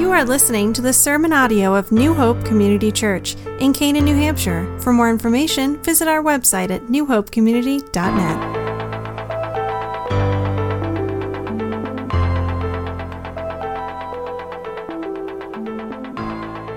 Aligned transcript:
You 0.00 0.12
are 0.12 0.24
listening 0.24 0.72
to 0.72 0.80
the 0.80 0.94
sermon 0.94 1.30
audio 1.30 1.74
of 1.74 1.92
New 1.92 2.14
Hope 2.14 2.42
Community 2.46 2.90
Church 2.90 3.36
in 3.60 3.74
Canaan, 3.74 4.06
New 4.06 4.14
Hampshire. 4.14 4.80
For 4.80 4.94
more 4.94 5.10
information, 5.10 5.76
visit 5.82 6.08
our 6.08 6.22
website 6.22 6.70
at 6.70 6.84
newhopecommunity.net. 6.84 8.02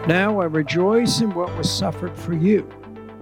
Now 0.06 0.42
I 0.42 0.44
rejoice 0.44 1.22
in 1.22 1.34
what 1.34 1.58
was 1.58 1.72
suffered 1.72 2.18
for 2.18 2.34
you, 2.34 2.70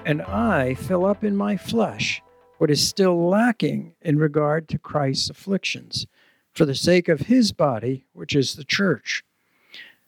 and 0.07 0.23
I 0.23 0.73
fill 0.73 1.05
up 1.05 1.23
in 1.23 1.35
my 1.35 1.57
flesh 1.57 2.23
what 2.57 2.71
is 2.71 2.85
still 2.85 3.29
lacking 3.29 3.93
in 4.01 4.17
regard 4.17 4.67
to 4.69 4.79
Christ's 4.79 5.29
afflictions, 5.29 6.07
for 6.53 6.65
the 6.65 6.73
sake 6.73 7.07
of 7.07 7.19
his 7.19 7.51
body, 7.51 8.07
which 8.13 8.35
is 8.35 8.55
the 8.55 8.65
church. 8.65 9.23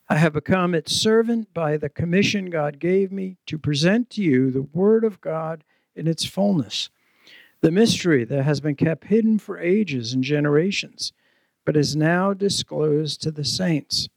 I 0.09 0.17
have 0.17 0.33
become 0.33 0.75
its 0.75 0.91
servant 0.91 1.53
by 1.53 1.77
the 1.77 1.89
commission 1.89 2.49
God 2.49 2.79
gave 2.79 3.11
me 3.11 3.37
to 3.47 3.57
present 3.57 4.09
to 4.11 4.21
you 4.21 4.51
the 4.51 4.61
Word 4.61 5.03
of 5.03 5.21
God 5.21 5.63
in 5.95 6.07
its 6.07 6.25
fullness, 6.25 6.89
the 7.61 7.71
mystery 7.71 8.25
that 8.25 8.43
has 8.43 8.59
been 8.59 8.75
kept 8.75 9.05
hidden 9.05 9.39
for 9.39 9.57
ages 9.57 10.13
and 10.13 10.23
generations, 10.23 11.13
but 11.65 11.77
is 11.77 11.95
now 11.95 12.33
disclosed 12.33 13.21
to 13.21 13.31
the 13.31 13.45
saints. 13.45 14.09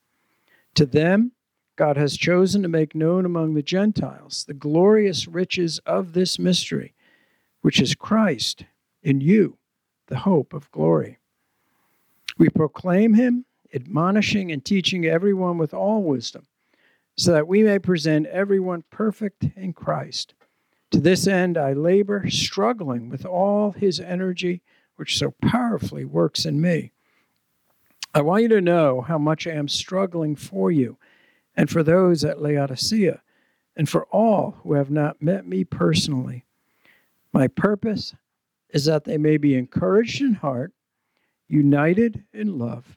To 0.74 0.86
them, 0.86 1.32
God 1.76 1.96
has 1.96 2.16
chosen 2.16 2.62
to 2.62 2.68
make 2.68 2.94
known 2.94 3.24
among 3.24 3.54
the 3.54 3.62
Gentiles 3.62 4.44
the 4.48 4.54
glorious 4.54 5.28
riches 5.28 5.78
of 5.86 6.14
this 6.14 6.38
mystery, 6.38 6.94
which 7.60 7.80
is 7.80 7.94
Christ 7.94 8.64
in 9.02 9.20
you, 9.20 9.58
the 10.08 10.18
hope 10.18 10.52
of 10.52 10.70
glory. 10.72 11.18
We 12.38 12.48
proclaim 12.48 13.14
him, 13.14 13.44
admonishing 13.74 14.52
and 14.52 14.64
teaching 14.64 15.06
everyone 15.06 15.58
with 15.58 15.74
all 15.74 16.02
wisdom, 16.02 16.46
so 17.16 17.32
that 17.32 17.48
we 17.48 17.62
may 17.62 17.78
present 17.78 18.26
everyone 18.26 18.84
perfect 18.90 19.44
in 19.56 19.72
Christ. 19.72 20.34
To 20.92 21.00
this 21.00 21.26
end, 21.26 21.58
I 21.58 21.72
labor, 21.72 22.30
struggling 22.30 23.08
with 23.08 23.26
all 23.26 23.72
his 23.72 24.00
energy, 24.00 24.62
which 24.96 25.18
so 25.18 25.34
powerfully 25.42 26.04
works 26.04 26.44
in 26.44 26.60
me. 26.60 26.92
I 28.14 28.22
want 28.22 28.42
you 28.42 28.48
to 28.48 28.60
know 28.60 29.02
how 29.02 29.18
much 29.18 29.46
I 29.46 29.52
am 29.52 29.68
struggling 29.68 30.36
for 30.36 30.70
you 30.70 30.96
and 31.54 31.68
for 31.68 31.82
those 31.82 32.24
at 32.24 32.40
Laodicea, 32.40 33.22
and 33.76 33.88
for 33.88 34.06
all 34.06 34.56
who 34.62 34.74
have 34.74 34.90
not 34.90 35.20
met 35.20 35.46
me 35.46 35.64
personally. 35.64 36.44
My 37.32 37.48
purpose 37.48 38.14
is 38.70 38.86
that 38.86 39.04
they 39.04 39.18
may 39.18 39.36
be 39.36 39.54
encouraged 39.54 40.22
in 40.22 40.34
heart, 40.34 40.72
united 41.48 42.24
in 42.32 42.58
love, 42.58 42.96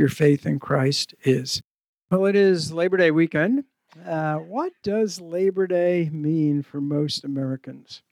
your 0.00 0.08
faith 0.08 0.46
in 0.46 0.58
Christ 0.58 1.14
is. 1.22 1.62
Well, 2.10 2.24
it 2.24 2.34
is 2.34 2.72
Labor 2.72 2.96
Day 2.96 3.10
weekend. 3.10 3.64
Uh, 4.06 4.36
what 4.36 4.72
does 4.82 5.20
Labor 5.20 5.66
Day 5.66 6.08
mean 6.10 6.62
for 6.62 6.80
most 6.80 7.22
Americans? 7.22 8.02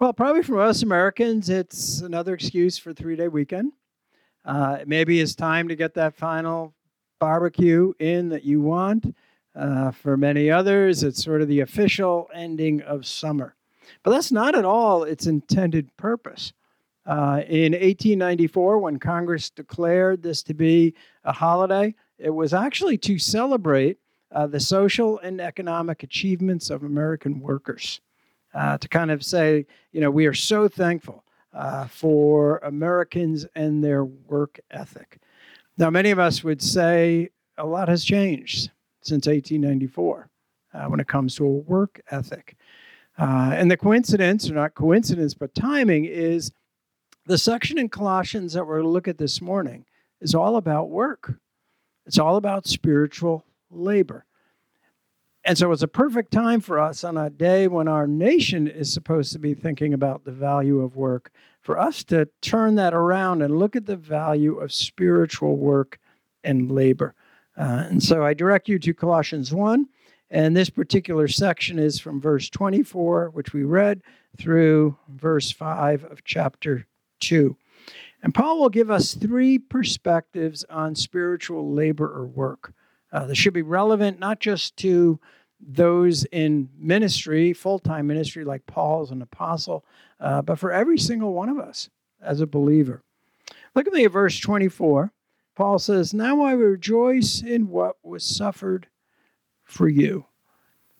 Well, 0.00 0.14
probably 0.14 0.42
for 0.42 0.54
most 0.54 0.82
Americans, 0.82 1.50
it's 1.50 2.00
another 2.00 2.32
excuse 2.32 2.78
for 2.78 2.94
three 2.94 3.14
day 3.14 3.28
weekend. 3.28 3.72
Uh, 4.44 4.78
maybe 4.86 5.20
it's 5.20 5.34
time 5.34 5.68
to 5.68 5.76
get 5.76 5.92
that 5.94 6.14
final 6.14 6.72
barbecue 7.20 7.92
in 7.98 8.30
that 8.30 8.44
you 8.44 8.62
want. 8.62 9.14
Uh, 9.54 9.90
for 9.90 10.16
many 10.16 10.50
others, 10.50 11.02
it's 11.02 11.22
sort 11.22 11.42
of 11.42 11.48
the 11.48 11.60
official 11.60 12.30
ending 12.32 12.80
of 12.82 13.06
summer. 13.06 13.54
But 14.02 14.12
that's 14.12 14.32
not 14.32 14.54
at 14.54 14.64
all 14.64 15.02
its 15.02 15.26
intended 15.26 15.94
purpose. 15.98 16.54
Uh, 17.08 17.42
in 17.48 17.72
1894, 17.72 18.78
when 18.78 18.98
Congress 18.98 19.48
declared 19.48 20.22
this 20.22 20.42
to 20.42 20.52
be 20.52 20.94
a 21.24 21.32
holiday, 21.32 21.94
it 22.18 22.28
was 22.28 22.52
actually 22.52 22.98
to 22.98 23.18
celebrate 23.18 23.98
uh, 24.32 24.46
the 24.46 24.60
social 24.60 25.18
and 25.20 25.40
economic 25.40 26.02
achievements 26.02 26.68
of 26.68 26.82
American 26.82 27.40
workers. 27.40 28.02
Uh, 28.54 28.76
to 28.78 28.88
kind 28.88 29.10
of 29.10 29.22
say, 29.22 29.64
you 29.92 30.00
know, 30.00 30.10
we 30.10 30.26
are 30.26 30.34
so 30.34 30.68
thankful 30.68 31.24
uh, 31.54 31.86
for 31.86 32.58
Americans 32.58 33.46
and 33.54 33.82
their 33.82 34.04
work 34.04 34.60
ethic. 34.70 35.18
Now, 35.76 35.90
many 35.90 36.10
of 36.10 36.18
us 36.18 36.44
would 36.44 36.60
say 36.60 37.30
a 37.56 37.64
lot 37.64 37.88
has 37.88 38.04
changed 38.04 38.70
since 39.02 39.26
1894 39.26 40.28
uh, 40.74 40.84
when 40.86 41.00
it 41.00 41.08
comes 41.08 41.34
to 41.36 41.44
a 41.44 41.48
work 41.48 42.00
ethic. 42.10 42.56
Uh, 43.18 43.50
and 43.54 43.70
the 43.70 43.76
coincidence, 43.76 44.50
or 44.50 44.54
not 44.54 44.74
coincidence, 44.74 45.34
but 45.34 45.54
timing, 45.54 46.04
is 46.04 46.52
the 47.28 47.36
section 47.36 47.78
in 47.78 47.90
Colossians 47.90 48.54
that 48.54 48.66
we're 48.66 48.76
going 48.76 48.86
to 48.86 48.88
look 48.88 49.06
at 49.06 49.18
this 49.18 49.42
morning 49.42 49.84
is 50.22 50.34
all 50.34 50.56
about 50.56 50.88
work. 50.88 51.34
It's 52.06 52.18
all 52.18 52.36
about 52.36 52.66
spiritual 52.66 53.44
labor. 53.70 54.24
And 55.44 55.58
so 55.58 55.70
it's 55.70 55.82
a 55.82 55.88
perfect 55.88 56.32
time 56.32 56.60
for 56.62 56.78
us 56.78 57.04
on 57.04 57.18
a 57.18 57.28
day 57.28 57.68
when 57.68 57.86
our 57.86 58.06
nation 58.06 58.66
is 58.66 58.90
supposed 58.90 59.34
to 59.34 59.38
be 59.38 59.52
thinking 59.52 59.92
about 59.92 60.24
the 60.24 60.32
value 60.32 60.80
of 60.80 60.96
work, 60.96 61.30
for 61.60 61.78
us 61.78 62.02
to 62.04 62.30
turn 62.40 62.76
that 62.76 62.94
around 62.94 63.42
and 63.42 63.58
look 63.58 63.76
at 63.76 63.84
the 63.84 63.96
value 63.96 64.56
of 64.56 64.72
spiritual 64.72 65.58
work 65.58 65.98
and 66.44 66.72
labor. 66.72 67.14
Uh, 67.58 67.84
and 67.90 68.02
so 68.02 68.24
I 68.24 68.32
direct 68.32 68.70
you 68.70 68.78
to 68.78 68.94
Colossians 68.94 69.52
1. 69.52 69.86
And 70.30 70.56
this 70.56 70.70
particular 70.70 71.28
section 71.28 71.78
is 71.78 72.00
from 72.00 72.22
verse 72.22 72.48
24, 72.48 73.30
which 73.34 73.52
we 73.52 73.64
read, 73.64 74.00
through 74.38 74.96
verse 75.08 75.50
5 75.50 76.04
of 76.04 76.24
chapter 76.24 76.86
2. 77.20 77.56
And 78.22 78.34
Paul 78.34 78.60
will 78.60 78.68
give 78.68 78.90
us 78.90 79.14
three 79.14 79.58
perspectives 79.58 80.64
on 80.68 80.94
spiritual 80.94 81.72
labor 81.72 82.06
or 82.06 82.26
work. 82.26 82.72
Uh, 83.12 83.26
that 83.26 83.36
should 83.36 83.54
be 83.54 83.62
relevant 83.62 84.18
not 84.18 84.40
just 84.40 84.76
to 84.78 85.18
those 85.60 86.24
in 86.26 86.68
ministry, 86.76 87.52
full 87.52 87.78
time 87.78 88.06
ministry, 88.06 88.44
like 88.44 88.66
Paul 88.66 89.02
as 89.02 89.10
an 89.10 89.22
apostle, 89.22 89.84
uh, 90.20 90.42
but 90.42 90.58
for 90.58 90.72
every 90.72 90.98
single 90.98 91.32
one 91.32 91.48
of 91.48 91.58
us 91.58 91.88
as 92.20 92.40
a 92.40 92.46
believer. 92.46 93.02
Look 93.74 93.86
at 93.86 93.92
me 93.92 94.04
at 94.04 94.12
verse 94.12 94.38
24. 94.38 95.12
Paul 95.54 95.78
says, 95.78 96.14
Now 96.14 96.42
I 96.42 96.52
rejoice 96.52 97.42
in 97.42 97.68
what 97.68 97.96
was 98.02 98.24
suffered 98.24 98.88
for 99.64 99.88
you. 99.88 100.26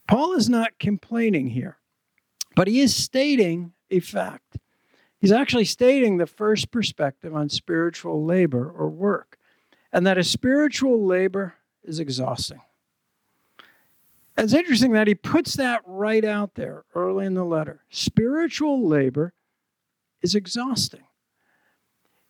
Paul 0.08 0.32
is 0.34 0.48
not 0.48 0.78
complaining 0.78 1.50
here, 1.50 1.78
but 2.56 2.66
he 2.66 2.80
is 2.80 2.94
stating 2.94 3.72
a 3.90 4.00
fact. 4.00 4.58
He's 5.20 5.32
actually 5.32 5.64
stating 5.64 6.16
the 6.16 6.26
first 6.26 6.70
perspective 6.70 7.34
on 7.34 7.48
spiritual 7.48 8.24
labor 8.24 8.70
or 8.70 8.88
work, 8.88 9.38
and 9.92 10.06
that 10.06 10.18
a 10.18 10.24
spiritual 10.24 11.04
labor 11.04 11.54
is 11.82 11.98
exhausting. 11.98 12.60
It's 14.36 14.54
interesting 14.54 14.92
that 14.92 15.08
he 15.08 15.16
puts 15.16 15.54
that 15.54 15.82
right 15.84 16.24
out 16.24 16.54
there 16.54 16.84
early 16.94 17.26
in 17.26 17.34
the 17.34 17.44
letter. 17.44 17.80
Spiritual 17.90 18.86
labor 18.86 19.32
is 20.22 20.36
exhausting. 20.36 21.02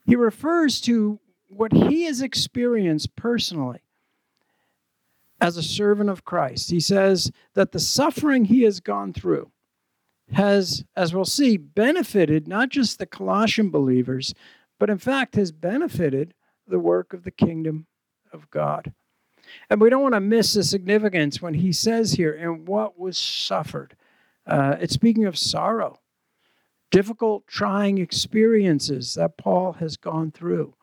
He 0.07 0.17
refers 0.17 0.81
to 0.83 1.21
what 1.49 1.73
he 1.75 2.05
has 2.05 2.23
experienced 2.23 3.15
personally 3.15 3.81
as 5.39 5.59
a 5.59 5.63
servant 5.63 6.09
of 6.09 6.25
Christ. 6.25 6.71
He 6.71 6.81
says 6.81 7.31
that 7.53 7.73
the 7.73 7.79
suffering 7.79 8.47
he 8.47 8.63
has 8.63 8.81
gone 8.81 9.13
through 9.13 9.51
has, 10.33 10.85
as 10.97 11.15
we'll 11.15 11.25
see, 11.25 11.57
benefited 11.57 12.47
not 12.47 12.69
just 12.69 12.99
the 12.99 13.07
Colossian 13.07 13.71
believers, 13.71 14.35
but 14.79 14.91
in 14.91 14.99
fact 14.99 15.35
has 15.37 15.53
benefited 15.53 16.35
the 16.67 16.79
work 16.79 17.13
of 17.13 17.25
the 17.25 17.31
kingdom 17.31 17.87
of 18.33 18.51
God. 18.51 18.93
And 19.71 19.81
we 19.81 19.89
don't 19.89 20.03
want 20.03 20.15
to 20.15 20.21
miss 20.21 20.55
the 20.55 20.63
significance 20.63 21.41
when 21.41 21.55
he 21.55 21.73
says 21.73 22.13
here, 22.13 22.35
and 22.35 22.69
what 22.69 22.99
was 22.99 23.17
suffered. 23.17 23.97
Uh, 24.47 24.77
it's 24.81 24.95
speaking 24.95 25.25
of 25.25 25.39
sorrow, 25.39 25.99
difficult, 26.91 27.47
trying 27.47 27.99
experiences 27.99 29.15
that 29.15 29.39
Paul 29.39 29.75
has 29.75 29.97
gone 29.97 30.31
through, 30.31 30.75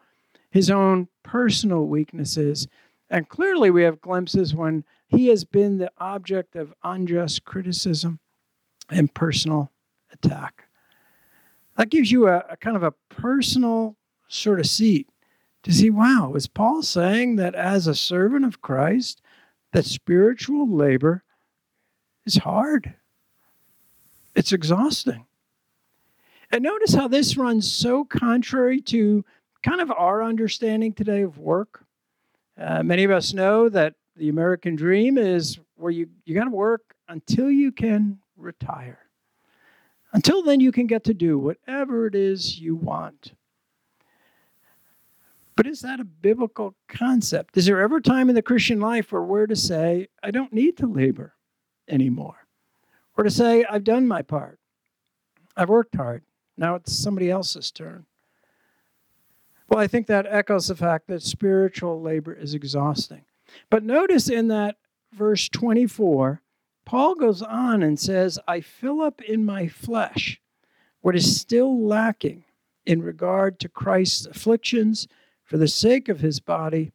his 0.50 0.70
own 0.72 1.08
personal 1.24 1.86
weaknesses. 1.86 2.68
And 3.10 3.30
clearly, 3.30 3.70
we 3.70 3.84
have 3.84 4.02
glimpses 4.02 4.56
when 4.56 4.84
he 5.08 5.28
has 5.28 5.44
been 5.44 5.78
the 5.78 5.92
object 6.00 6.56
of 6.56 6.74
unjust 6.84 7.44
criticism 7.46 8.20
and 8.90 9.14
personal 9.14 9.72
attack. 10.12 10.64
That 11.78 11.90
gives 11.90 12.12
you 12.12 12.28
a, 12.28 12.44
a 12.50 12.58
kind 12.58 12.76
of 12.76 12.84
a 12.84 12.94
personal 13.10 13.96
sort 14.28 14.60
of 14.60 14.66
seat 14.66 15.10
to 15.64 15.74
see 15.74 15.90
wow, 15.90 16.34
is 16.36 16.48
Paul 16.48 16.84
saying 16.84 17.38
that 17.38 17.56
as 17.56 17.88
a 17.88 17.96
servant 17.96 18.46
of 18.46 18.62
Christ, 18.62 19.22
that 19.74 19.86
spiritual 19.86 20.70
labor 20.70 21.24
is 22.26 22.38
hard, 22.38 22.94
it's 24.36 24.54
exhausting. 24.54 25.26
And 26.52 26.64
notice 26.64 26.94
how 26.94 27.08
this 27.08 27.36
runs 27.36 27.72
so 27.72 28.06
contrary 28.06 28.80
to 28.82 29.26
kind 29.64 29.82
of 29.82 29.92
our 29.92 30.24
understanding 30.24 30.94
today 30.94 31.24
of 31.24 31.40
work. 31.40 31.84
Uh, 32.58 32.84
many 32.84 33.04
of 33.04 33.12
us 33.12 33.34
know 33.34 33.68
that 33.68 33.96
the 34.16 34.30
American 34.30 34.76
dream 34.76 35.18
is 35.18 35.60
where 35.76 35.92
you, 35.92 36.08
you 36.26 36.36
got 36.36 36.46
to 36.46 36.52
work 36.52 36.96
until 37.10 37.50
you 37.50 37.72
can 37.72 38.20
retire. 38.38 39.00
Until 40.14 40.44
then, 40.44 40.60
you 40.60 40.72
can 40.72 40.88
get 40.88 41.04
to 41.06 41.14
do 41.14 41.38
whatever 41.38 42.08
it 42.08 42.16
is 42.16 42.60
you 42.60 42.76
want. 42.76 43.34
But 45.56 45.68
is 45.68 45.82
that 45.82 46.00
a 46.00 46.06
biblical 46.06 46.76
concept? 46.88 47.58
Is 47.58 47.66
there 47.66 47.82
ever 47.82 47.98
a 47.98 48.02
time 48.02 48.30
in 48.30 48.36
the 48.36 48.42
Christian 48.42 48.80
life 48.80 49.12
where 49.12 49.22
we're 49.22 49.48
to 49.48 49.56
say, 49.56 50.08
I 50.22 50.32
don't 50.32 50.54
need 50.54 50.78
to 50.78 50.88
labor 50.88 51.34
anymore? 51.88 52.48
Or 53.18 53.24
to 53.24 53.32
say, 53.32 53.64
I've 53.66 53.86
done 53.86 54.08
my 54.08 54.22
part. 54.22 54.60
I've 55.56 55.70
worked 55.70 55.96
hard. 55.96 56.24
Now 56.58 56.76
it's 56.76 56.94
somebody 56.94 57.30
else's 57.30 57.72
turn. 57.72 58.06
Well, 59.70 59.80
I 59.80 59.88
think 59.88 60.08
that 60.08 60.28
echoes 60.30 60.68
the 60.68 60.76
fact 60.76 61.08
that 61.08 61.24
spiritual 61.24 62.02
labor 62.02 62.34
is 62.34 62.54
exhausting. 62.54 63.24
But 63.70 63.84
notice 63.84 64.30
in 64.30 64.50
that 64.50 64.76
verse 65.14 65.50
24, 65.50 66.42
Paul 66.86 67.16
goes 67.16 67.42
on 67.42 67.82
and 67.82 68.00
says, 68.00 68.40
I 68.48 68.62
fill 68.62 69.02
up 69.02 69.22
in 69.22 69.44
my 69.44 69.68
flesh 69.68 70.40
what 71.02 71.16
is 71.16 71.40
still 71.40 71.86
lacking 71.86 72.46
in 72.86 73.02
regard 73.02 73.60
to 73.60 73.70
Christ's 73.70 74.28
afflictions 74.28 75.08
for 75.44 75.58
the 75.58 75.68
sake 75.68 76.10
of 76.10 76.20
his 76.20 76.40
body, 76.40 76.92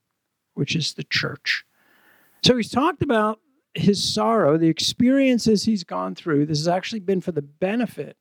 which 0.55 0.75
is 0.75 0.95
the 0.95 1.05
church. 1.05 1.65
So 2.45 2.57
he's 2.57 2.71
talked 2.71 3.03
about 3.03 3.41
his 3.75 4.03
sorrow, 4.03 4.57
the 4.57 4.69
experiences 4.69 5.65
he's 5.65 5.85
gone 5.85 6.15
through. 6.15 6.47
This 6.47 6.59
has 6.59 6.69
actually 6.69 7.01
been 7.01 7.21
for 7.21 7.33
the 7.33 7.43
benefit 7.43 8.17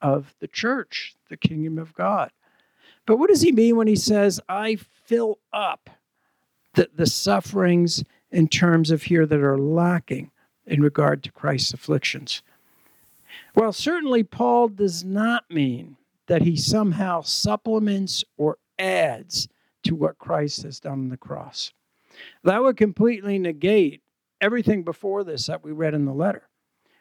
of 0.00 0.34
the 0.40 0.48
church, 0.48 1.16
the 1.28 1.36
kingdom 1.36 1.78
of 1.78 1.94
God. 1.94 2.30
But 3.06 3.18
what 3.18 3.30
does 3.30 3.40
he 3.40 3.52
mean 3.52 3.76
when 3.76 3.88
he 3.88 3.96
says, 3.96 4.40
I 4.48 4.76
fill 5.04 5.38
up 5.52 5.90
the, 6.74 6.90
the 6.94 7.06
sufferings 7.06 8.04
in 8.30 8.48
terms 8.48 8.90
of 8.90 9.04
here 9.04 9.26
that 9.26 9.40
are 9.40 9.58
lacking 9.58 10.30
in 10.68 10.82
regard 10.82 11.22
to 11.24 11.32
Christ's 11.32 11.72
afflictions? 11.72 12.42
Well, 13.54 13.72
certainly 13.72 14.22
Paul 14.22 14.68
does 14.68 15.04
not 15.04 15.50
mean 15.50 15.96
that 16.26 16.42
he 16.42 16.56
somehow 16.56 17.22
supplements 17.22 18.24
or 18.36 18.58
adds 18.78 19.48
to 19.84 19.94
what 19.94 20.18
Christ 20.18 20.62
has 20.62 20.80
done 20.80 20.92
on 20.92 21.08
the 21.08 21.16
cross. 21.16 21.72
That 22.44 22.62
would 22.62 22.76
completely 22.76 23.38
negate 23.38 24.02
everything 24.40 24.82
before 24.82 25.24
this 25.24 25.46
that 25.46 25.64
we 25.64 25.72
read 25.72 25.94
in 25.94 26.04
the 26.04 26.12
letter, 26.12 26.48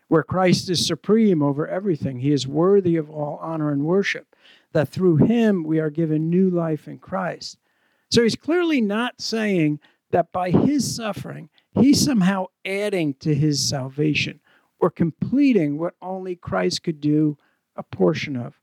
where 0.07 0.23
Christ 0.23 0.69
is 0.69 0.85
supreme 0.85 1.41
over 1.43 1.67
everything. 1.67 2.19
He 2.19 2.31
is 2.31 2.47
worthy 2.47 2.95
of 2.95 3.09
all 3.09 3.37
honor 3.41 3.71
and 3.71 3.83
worship, 3.83 4.35
that 4.73 4.89
through 4.89 5.17
him 5.17 5.63
we 5.63 5.79
are 5.79 5.89
given 5.89 6.29
new 6.29 6.49
life 6.49 6.87
in 6.87 6.99
Christ. 6.99 7.57
So 8.09 8.23
he's 8.23 8.35
clearly 8.35 8.79
not 8.79 9.19
saying 9.19 9.79
that 10.11 10.31
by 10.31 10.51
his 10.51 10.95
suffering, 10.95 11.49
he's 11.73 12.03
somehow 12.03 12.45
adding 12.65 13.13
to 13.15 13.33
his 13.33 13.67
salvation 13.67 14.39
or 14.79 14.89
completing 14.89 15.77
what 15.77 15.95
only 16.01 16.35
Christ 16.35 16.83
could 16.83 17.01
do 17.01 17.37
a 17.75 17.83
portion 17.83 18.35
of. 18.35 18.59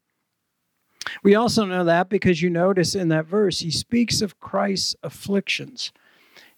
We 1.22 1.34
also 1.34 1.64
know 1.64 1.84
that 1.84 2.08
because 2.08 2.42
you 2.42 2.50
notice 2.50 2.94
in 2.94 3.08
that 3.08 3.26
verse, 3.26 3.60
he 3.60 3.70
speaks 3.70 4.22
of 4.22 4.40
Christ's 4.40 4.96
afflictions. 5.02 5.92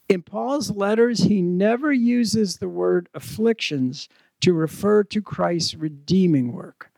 In 0.08 0.22
Paul's 0.22 0.70
letters, 0.70 1.24
he 1.24 1.42
never 1.42 1.92
uses 1.92 2.56
the 2.56 2.68
word 2.68 3.08
afflictions 3.12 4.08
to 4.40 4.52
refer 4.52 5.02
to 5.04 5.22
Christ's 5.22 5.74
redeeming 5.74 6.52
work. 6.52 6.90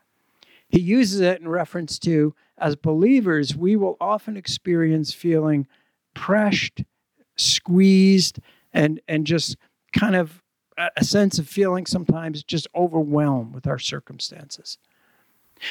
He 0.67 0.79
uses 0.79 1.19
it 1.19 1.41
in 1.41 1.47
reference 1.47 1.97
to, 1.99 2.35
as 2.57 2.75
believers, 2.75 3.55
we 3.55 3.75
will 3.75 3.97
often 3.99 4.37
experience 4.37 5.13
feeling 5.13 5.65
pressed, 6.13 6.83
squeezed, 7.35 8.39
and, 8.73 9.01
and 9.07 9.25
just 9.25 9.57
kind 9.93 10.15
of 10.15 10.41
a 10.95 11.03
sense 11.03 11.39
of 11.39 11.47
feeling 11.47 11.85
sometimes 11.85 12.43
just 12.43 12.67
overwhelmed 12.73 13.53
with 13.53 13.67
our 13.67 13.79
circumstances. 13.79 14.77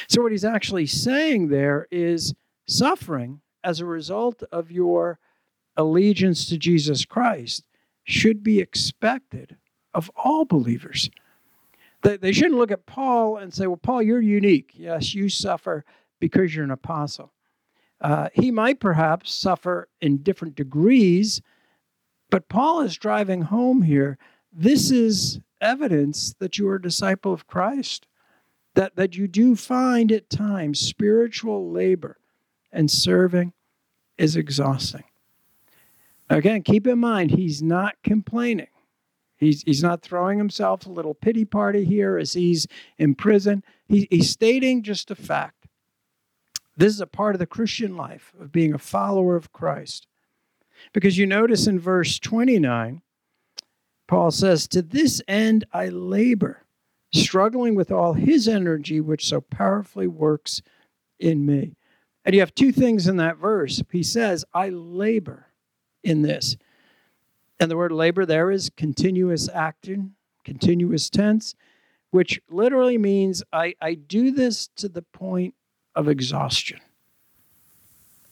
So, 0.07 0.21
what 0.21 0.31
he's 0.31 0.45
actually 0.45 0.85
saying 0.85 1.47
there 1.47 1.87
is 1.89 2.35
suffering 2.67 3.41
as 3.63 3.79
a 3.79 3.85
result 3.85 4.43
of 4.51 4.71
your 4.71 5.19
allegiance 5.75 6.47
to 6.47 6.57
Jesus 6.57 7.05
Christ 7.05 7.63
should 8.03 8.43
be 8.43 8.59
expected 8.59 9.57
of 9.93 10.11
all 10.15 10.45
believers. 10.45 11.09
They, 12.01 12.17
they 12.17 12.31
shouldn't 12.31 12.55
look 12.55 12.71
at 12.71 12.85
Paul 12.85 13.37
and 13.37 13.53
say, 13.53 13.67
Well, 13.67 13.77
Paul, 13.77 14.03
you're 14.03 14.21
unique. 14.21 14.71
Yes, 14.75 15.13
you 15.15 15.29
suffer 15.29 15.83
because 16.19 16.53
you're 16.53 16.65
an 16.65 16.71
apostle. 16.71 17.33
Uh, 18.01 18.29
he 18.33 18.51
might 18.51 18.79
perhaps 18.79 19.33
suffer 19.33 19.89
in 19.99 20.17
different 20.17 20.55
degrees, 20.55 21.41
but 22.29 22.49
Paul 22.49 22.81
is 22.81 22.97
driving 22.97 23.43
home 23.43 23.81
here. 23.81 24.17
This 24.51 24.91
is 24.91 25.39
evidence 25.61 26.35
that 26.39 26.57
you 26.57 26.67
are 26.69 26.75
a 26.75 26.81
disciple 26.81 27.33
of 27.33 27.47
Christ 27.47 28.07
that, 28.75 28.95
that 28.95 29.15
you 29.15 29.27
do 29.27 29.55
find 29.55 30.11
at 30.11 30.29
times 30.29 30.79
spiritual 30.79 31.71
labor 31.71 32.17
and 32.71 32.89
serving 32.89 33.53
is 34.17 34.35
exhausting. 34.35 35.03
Again, 36.29 36.61
keep 36.61 36.85
in 36.85 36.99
mind, 36.99 37.31
he's 37.31 37.63
not 37.63 37.95
complaining. 38.03 38.67
He's, 39.37 39.63
he's 39.63 39.81
not 39.81 40.01
throwing 40.01 40.37
himself 40.37 40.85
a 40.85 40.91
little 40.91 41.13
pity 41.13 41.45
party 41.45 41.85
here 41.85 42.17
as 42.17 42.33
he's 42.33 42.67
in 42.97 43.15
prison. 43.15 43.63
He, 43.87 44.07
he's 44.11 44.29
stating 44.29 44.83
just 44.83 45.09
a 45.09 45.15
fact. 45.15 45.67
This 46.75 46.93
is 46.93 47.01
a 47.01 47.07
part 47.07 47.35
of 47.35 47.39
the 47.39 47.45
Christian 47.47 47.97
life 47.97 48.33
of 48.39 48.51
being 48.51 48.73
a 48.73 48.77
follower 48.77 49.35
of 49.35 49.51
Christ. 49.51 50.07
Because 50.93 51.17
you 51.17 51.25
notice 51.25 51.67
in 51.67 51.79
verse 51.79 52.19
29, 52.19 53.01
Paul 54.07 54.31
says, 54.31 54.67
To 54.67 54.81
this 54.81 55.21
end 55.27 55.65
I 55.71 55.89
labor 55.89 56.65
struggling 57.13 57.75
with 57.75 57.91
all 57.91 58.13
his 58.13 58.47
energy, 58.47 59.01
which 59.01 59.27
so 59.27 59.41
powerfully 59.41 60.07
works 60.07 60.61
in 61.19 61.45
me. 61.45 61.75
And 62.25 62.35
you 62.35 62.41
have 62.41 62.53
two 62.53 62.71
things 62.71 63.07
in 63.07 63.17
that 63.17 63.37
verse. 63.37 63.81
He 63.91 64.03
says, 64.03 64.45
I 64.53 64.69
labor 64.69 65.47
in 66.03 66.21
this. 66.21 66.57
And 67.59 67.69
the 67.69 67.77
word 67.77 67.91
labor 67.91 68.25
there 68.25 68.51
is 68.51 68.71
continuous 68.75 69.49
action, 69.49 70.15
continuous 70.43 71.09
tense, 71.09 71.55
which 72.11 72.39
literally 72.49 72.97
means 72.97 73.43
I, 73.51 73.75
I 73.81 73.95
do 73.95 74.31
this 74.31 74.69
to 74.77 74.89
the 74.89 75.01
point 75.01 75.55
of 75.95 76.07
exhaustion. 76.07 76.79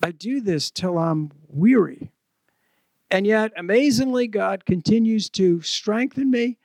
I 0.02 0.12
do 0.12 0.42
this 0.42 0.72
till 0.72 0.98
I'm 0.98 1.32
weary. 1.48 2.12
And 3.10 3.26
yet, 3.26 3.54
amazingly, 3.56 4.28
God 4.28 4.66
continues 4.66 5.30
to 5.32 5.62
strengthen 5.62 6.30
me 6.30 6.58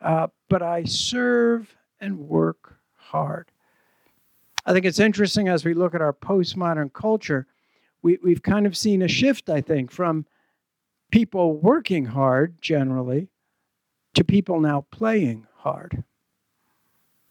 uh, 0.00 0.28
but 0.48 0.62
I 0.62 0.84
serve 0.84 1.74
and 2.00 2.18
work 2.18 2.78
hard. 2.96 3.50
I 4.64 4.72
think 4.72 4.84
it's 4.84 4.98
interesting 4.98 5.48
as 5.48 5.64
we 5.64 5.74
look 5.74 5.94
at 5.94 6.00
our 6.00 6.12
postmodern 6.12 6.92
culture, 6.92 7.46
we, 8.02 8.18
we've 8.22 8.42
kind 8.42 8.66
of 8.66 8.76
seen 8.76 9.02
a 9.02 9.08
shift, 9.08 9.48
I 9.48 9.60
think, 9.60 9.90
from 9.90 10.26
people 11.10 11.56
working 11.56 12.06
hard 12.06 12.60
generally 12.60 13.28
to 14.14 14.24
people 14.24 14.60
now 14.60 14.86
playing 14.90 15.46
hard. 15.56 16.04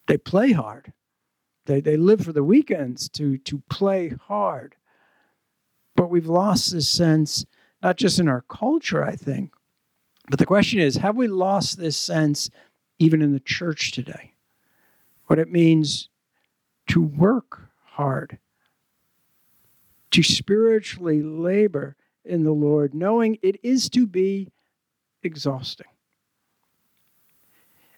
They 0.07 0.17
play 0.17 0.51
hard. 0.51 0.93
They, 1.65 1.81
they 1.81 1.97
live 1.97 2.21
for 2.21 2.31
the 2.31 2.43
weekends 2.43 3.09
to, 3.09 3.37
to 3.39 3.61
play 3.69 4.09
hard. 4.09 4.75
But 5.95 6.09
we've 6.09 6.27
lost 6.27 6.71
this 6.71 6.89
sense, 6.89 7.45
not 7.85 7.97
just 7.97 8.17
in 8.17 8.27
our 8.27 8.41
culture, 8.49 9.03
I 9.03 9.15
think, 9.15 9.53
but 10.27 10.39
the 10.39 10.45
question 10.47 10.79
is 10.79 10.95
have 10.95 11.15
we 11.15 11.27
lost 11.27 11.77
this 11.77 11.95
sense 11.95 12.49
even 12.97 13.21
in 13.21 13.31
the 13.31 13.39
church 13.39 13.91
today? 13.91 14.33
What 15.27 15.37
it 15.37 15.51
means 15.51 16.09
to 16.87 17.03
work 17.03 17.61
hard, 17.83 18.39
to 20.09 20.23
spiritually 20.23 21.21
labor 21.21 21.95
in 22.23 22.43
the 22.43 22.51
Lord, 22.51 22.95
knowing 22.95 23.37
it 23.43 23.59
is 23.61 23.87
to 23.91 24.07
be 24.07 24.51
exhausting. 25.21 25.85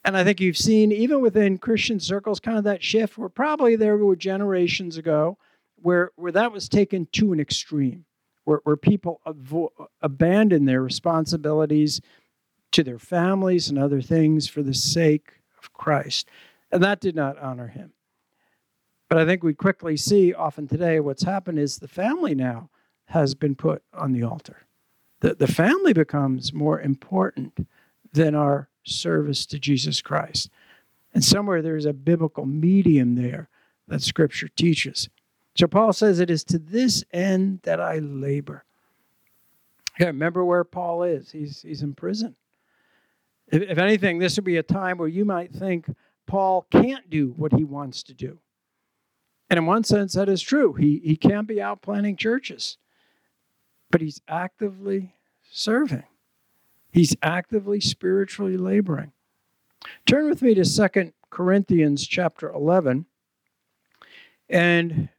And 0.03 0.17
I 0.17 0.25
think 0.25 0.41
you've 0.41 0.58
seen, 0.58 0.91
even 0.91 1.22
within 1.22 1.58
Christian 1.58 2.01
circles, 2.01 2.41
kind 2.41 2.58
of 2.58 2.65
that 2.65 2.84
shift 2.84 3.17
where 3.17 3.29
probably 3.29 3.77
there 3.77 3.96
were 3.96 4.17
generations 4.17 4.98
ago 4.98 5.38
where, 5.82 6.12
where 6.17 6.34
that 6.34 6.51
was 6.51 6.67
taken 6.67 7.08
to 7.13 7.32
an 7.32 7.39
extreme 7.39 8.03
where, 8.47 8.61
where 8.63 8.77
people 8.77 9.19
avo- 9.27 9.73
abandon 10.01 10.63
their 10.63 10.81
responsibilities 10.81 11.99
to 12.71 12.81
their 12.81 12.97
families 12.97 13.67
and 13.67 13.77
other 13.77 14.01
things 14.01 14.47
for 14.47 14.63
the 14.63 14.73
sake 14.73 15.33
of 15.61 15.73
Christ. 15.73 16.29
And 16.71 16.81
that 16.81 17.01
did 17.01 17.13
not 17.13 17.37
honor 17.39 17.67
him. 17.67 17.91
But 19.09 19.17
I 19.17 19.25
think 19.25 19.43
we 19.43 19.53
quickly 19.53 19.97
see 19.97 20.33
often 20.33 20.65
today 20.65 21.01
what's 21.01 21.23
happened 21.23 21.59
is 21.59 21.77
the 21.77 21.89
family 21.89 22.33
now 22.33 22.69
has 23.07 23.35
been 23.35 23.53
put 23.53 23.83
on 23.93 24.13
the 24.13 24.23
altar. 24.23 24.65
The, 25.19 25.35
the 25.35 25.47
family 25.47 25.91
becomes 25.91 26.53
more 26.53 26.79
important 26.79 27.67
than 28.13 28.33
our 28.33 28.69
service 28.83 29.45
to 29.47 29.59
Jesus 29.59 29.99
Christ. 29.99 30.49
And 31.13 31.23
somewhere 31.23 31.61
there's 31.61 31.85
a 31.85 31.91
biblical 31.91 32.45
medium 32.45 33.15
there 33.15 33.49
that 33.89 34.03
Scripture 34.03 34.47
teaches. 34.47 35.09
So 35.57 35.67
Paul 35.67 35.91
says, 35.91 36.19
It 36.19 36.29
is 36.29 36.43
to 36.45 36.59
this 36.59 37.03
end 37.11 37.61
that 37.63 37.81
I 37.81 37.97
labor. 37.97 38.63
Yeah, 39.99 40.07
remember 40.07 40.45
where 40.45 40.63
Paul 40.63 41.03
is. 41.03 41.31
He's, 41.31 41.63
he's 41.63 41.81
in 41.81 41.95
prison. 41.95 42.35
If, 43.47 43.63
if 43.63 43.77
anything, 43.79 44.19
this 44.19 44.35
would 44.35 44.45
be 44.45 44.57
a 44.57 44.63
time 44.63 44.97
where 44.97 45.07
you 45.07 45.25
might 45.25 45.51
think 45.51 45.87
Paul 46.27 46.67
can't 46.71 47.09
do 47.09 47.33
what 47.37 47.53
he 47.53 47.63
wants 47.63 48.03
to 48.03 48.13
do. 48.13 48.37
And 49.49 49.57
in 49.57 49.65
one 49.65 49.83
sense, 49.83 50.13
that 50.13 50.29
is 50.29 50.41
true. 50.41 50.73
He, 50.73 51.01
he 51.03 51.15
can't 51.15 51.47
be 51.47 51.61
out 51.61 51.81
planting 51.81 52.17
churches, 52.17 52.77
but 53.89 54.01
he's 54.01 54.21
actively 54.27 55.15
serving. 55.49 56.03
He's 56.91 57.15
actively 57.23 57.79
spiritually 57.79 58.57
laboring. 58.57 59.13
Turn 60.05 60.29
with 60.29 60.41
me 60.41 60.53
to 60.53 60.65
Second 60.65 61.13
Corinthians 61.29 62.05
chapter 62.05 62.51
11. 62.51 63.05
And 64.49 65.09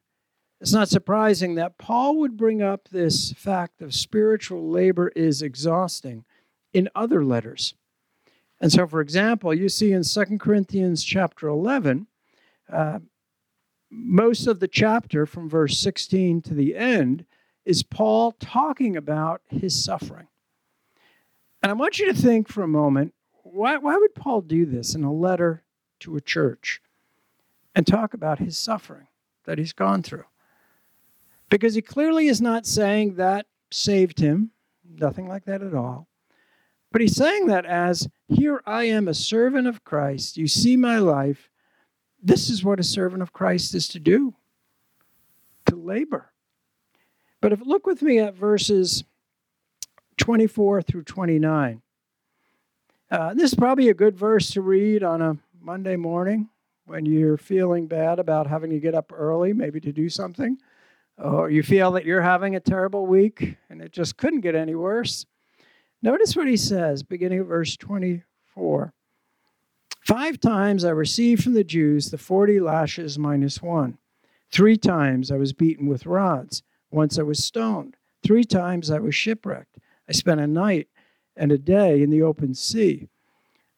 it's 0.61 0.73
not 0.73 0.88
surprising 0.88 1.55
that 1.55 1.79
Paul 1.79 2.19
would 2.19 2.37
bring 2.37 2.62
up 2.62 2.88
this 2.88 3.33
fact 3.33 3.81
of 3.81 3.95
spiritual 3.95 4.69
labor 4.69 5.09
is 5.15 5.41
exhausting 5.41 6.25
in 6.73 6.88
other 6.95 7.25
letters. 7.25 7.75
And 8.61 8.73
so, 8.73 8.87
for 8.87 9.00
example, 9.00 9.55
you 9.55 9.69
see 9.69 9.93
in 9.93 10.03
Second 10.03 10.41
Corinthians 10.41 11.05
chapter 11.05 11.47
11, 11.47 12.09
uh, 12.73 12.99
most 13.91 14.47
of 14.49 14.59
the 14.59 14.69
chapter 14.69 15.27
from 15.27 15.49
verse 15.49 15.79
16 15.79 16.43
to 16.43 16.55
the 16.55 16.75
end 16.75 17.25
is 17.65 17.83
Paul 17.83 18.33
talking 18.33 18.97
about 18.97 19.43
his 19.47 19.83
suffering. 19.83 20.27
And 21.62 21.71
I 21.71 21.75
want 21.75 21.99
you 21.99 22.07
to 22.07 22.15
think 22.15 22.49
for 22.49 22.62
a 22.62 22.69
moment 22.69 23.15
why, 23.43 23.79
why 23.79 23.97
would 23.97 24.15
Paul 24.15 24.43
do 24.43 24.67
this 24.67 24.95
in 24.95 25.05
a 25.05 25.12
letter 25.12 25.62
to 26.00 26.17
a 26.17 26.21
church 26.21 26.83
and 27.75 27.87
talk 27.87 28.12
about 28.12 28.41
his 28.41 28.59
suffering 28.59 29.07
that 29.45 29.59
he's 29.59 29.73
gone 29.73 30.03
through? 30.03 30.25
Because 31.50 31.75
he 31.75 31.83
clearly 31.83 32.28
is 32.28 32.40
not 32.40 32.67
saying 32.67 33.14
that 33.14 33.47
saved 33.71 34.19
him, 34.19 34.50
nothing 34.88 35.28
like 35.28 35.45
that 35.47 35.62
at 35.62 35.75
all. 35.75 36.09
But 36.90 37.00
he's 37.00 37.17
saying 37.17 37.47
that 37.47 37.67
as, 37.67 38.09
here 38.28 38.62
I 38.67 38.85
am 38.85 39.09
a 39.09 39.14
servant 39.14 39.67
of 39.67 39.85
Christ. 39.85 40.37
You 40.37 40.47
see 40.47 40.76
my 40.76 40.99
life. 40.99 41.50
This 42.23 42.50
is 42.50 42.64
what 42.64 42.81
a 42.81 42.85
servant 42.85 43.23
of 43.23 43.33
Christ 43.33 43.75
is 43.75 43.88
to 43.88 44.00
do 44.00 44.35
to 45.67 45.76
labor. 45.76 46.33
But 47.40 47.52
if 47.52 47.61
look 47.64 47.87
with 47.87 48.02
me 48.02 48.19
at 48.19 48.35
verses 48.35 49.05
24 50.19 50.83
through 50.83 51.05
29. 51.05 51.81
Uh, 53.11 53.33
this 53.33 53.52
is 53.52 53.55
probably 53.55 53.88
a 53.88 53.95
good 53.95 54.17
verse 54.17 54.50
to 54.50 54.61
read 54.61 55.02
on 55.02 55.23
a 55.23 55.38
Monday 55.61 55.97
morning 55.97 56.49
when 56.85 57.07
you're 57.07 57.38
feeling 57.38 57.87
bad 57.87 58.19
about 58.19 58.47
having 58.47 58.71
to 58.71 58.81
get 58.81 58.95
up 58.95 59.12
early, 59.14 59.52
maybe 59.52 59.81
to 59.81 59.93
do 59.93 60.09
something, 60.09 60.59
or 61.19 61.51
you 61.51 61.63
feel 61.63 61.93
that 61.93 62.05
you're 62.05 62.23
having 62.23 62.55
a 62.55 62.61
terrible 62.61 63.07
week 63.07 63.57
and 63.69 63.83
it 63.83 63.93
just 63.93 64.17
couldn't 64.17 64.41
get 64.41 64.55
any 64.55 64.75
worse. 64.75 65.27
Notice 66.03 66.37
what 66.37 66.47
he 66.47 66.57
says, 66.57 67.03
beginning 67.03 67.41
of 67.41 67.49
verse 67.49 67.77
24. 67.77 68.93
Five 70.03 70.41
times 70.41 70.85
I 70.85 70.91
received 70.91 71.43
from 71.43 71.55
the 71.55 71.65
Jews 71.65 72.11
the 72.11 72.19
40 72.19 72.61
lashes 72.61 73.19
minus 73.19 73.61
one. 73.61 73.99
Three 74.51 74.77
times 74.77 75.31
I 75.31 75.37
was 75.37 75.53
beaten 75.53 75.87
with 75.87 76.07
rods. 76.07 76.63
Once 76.91 77.19
I 77.19 77.23
was 77.23 77.45
stoned. 77.45 77.97
Three 78.23 78.45
times 78.45 78.91
I 78.91 78.99
was 78.99 79.15
shipwrecked. 79.15 79.79
I 80.09 80.13
spent 80.13 80.41
a 80.41 80.47
night 80.47 80.89
and 81.37 81.53
a 81.53 81.59
day 81.59 82.03
in 82.03 82.11
the 82.11 82.23
open 82.23 82.55
sea. 82.55 83.09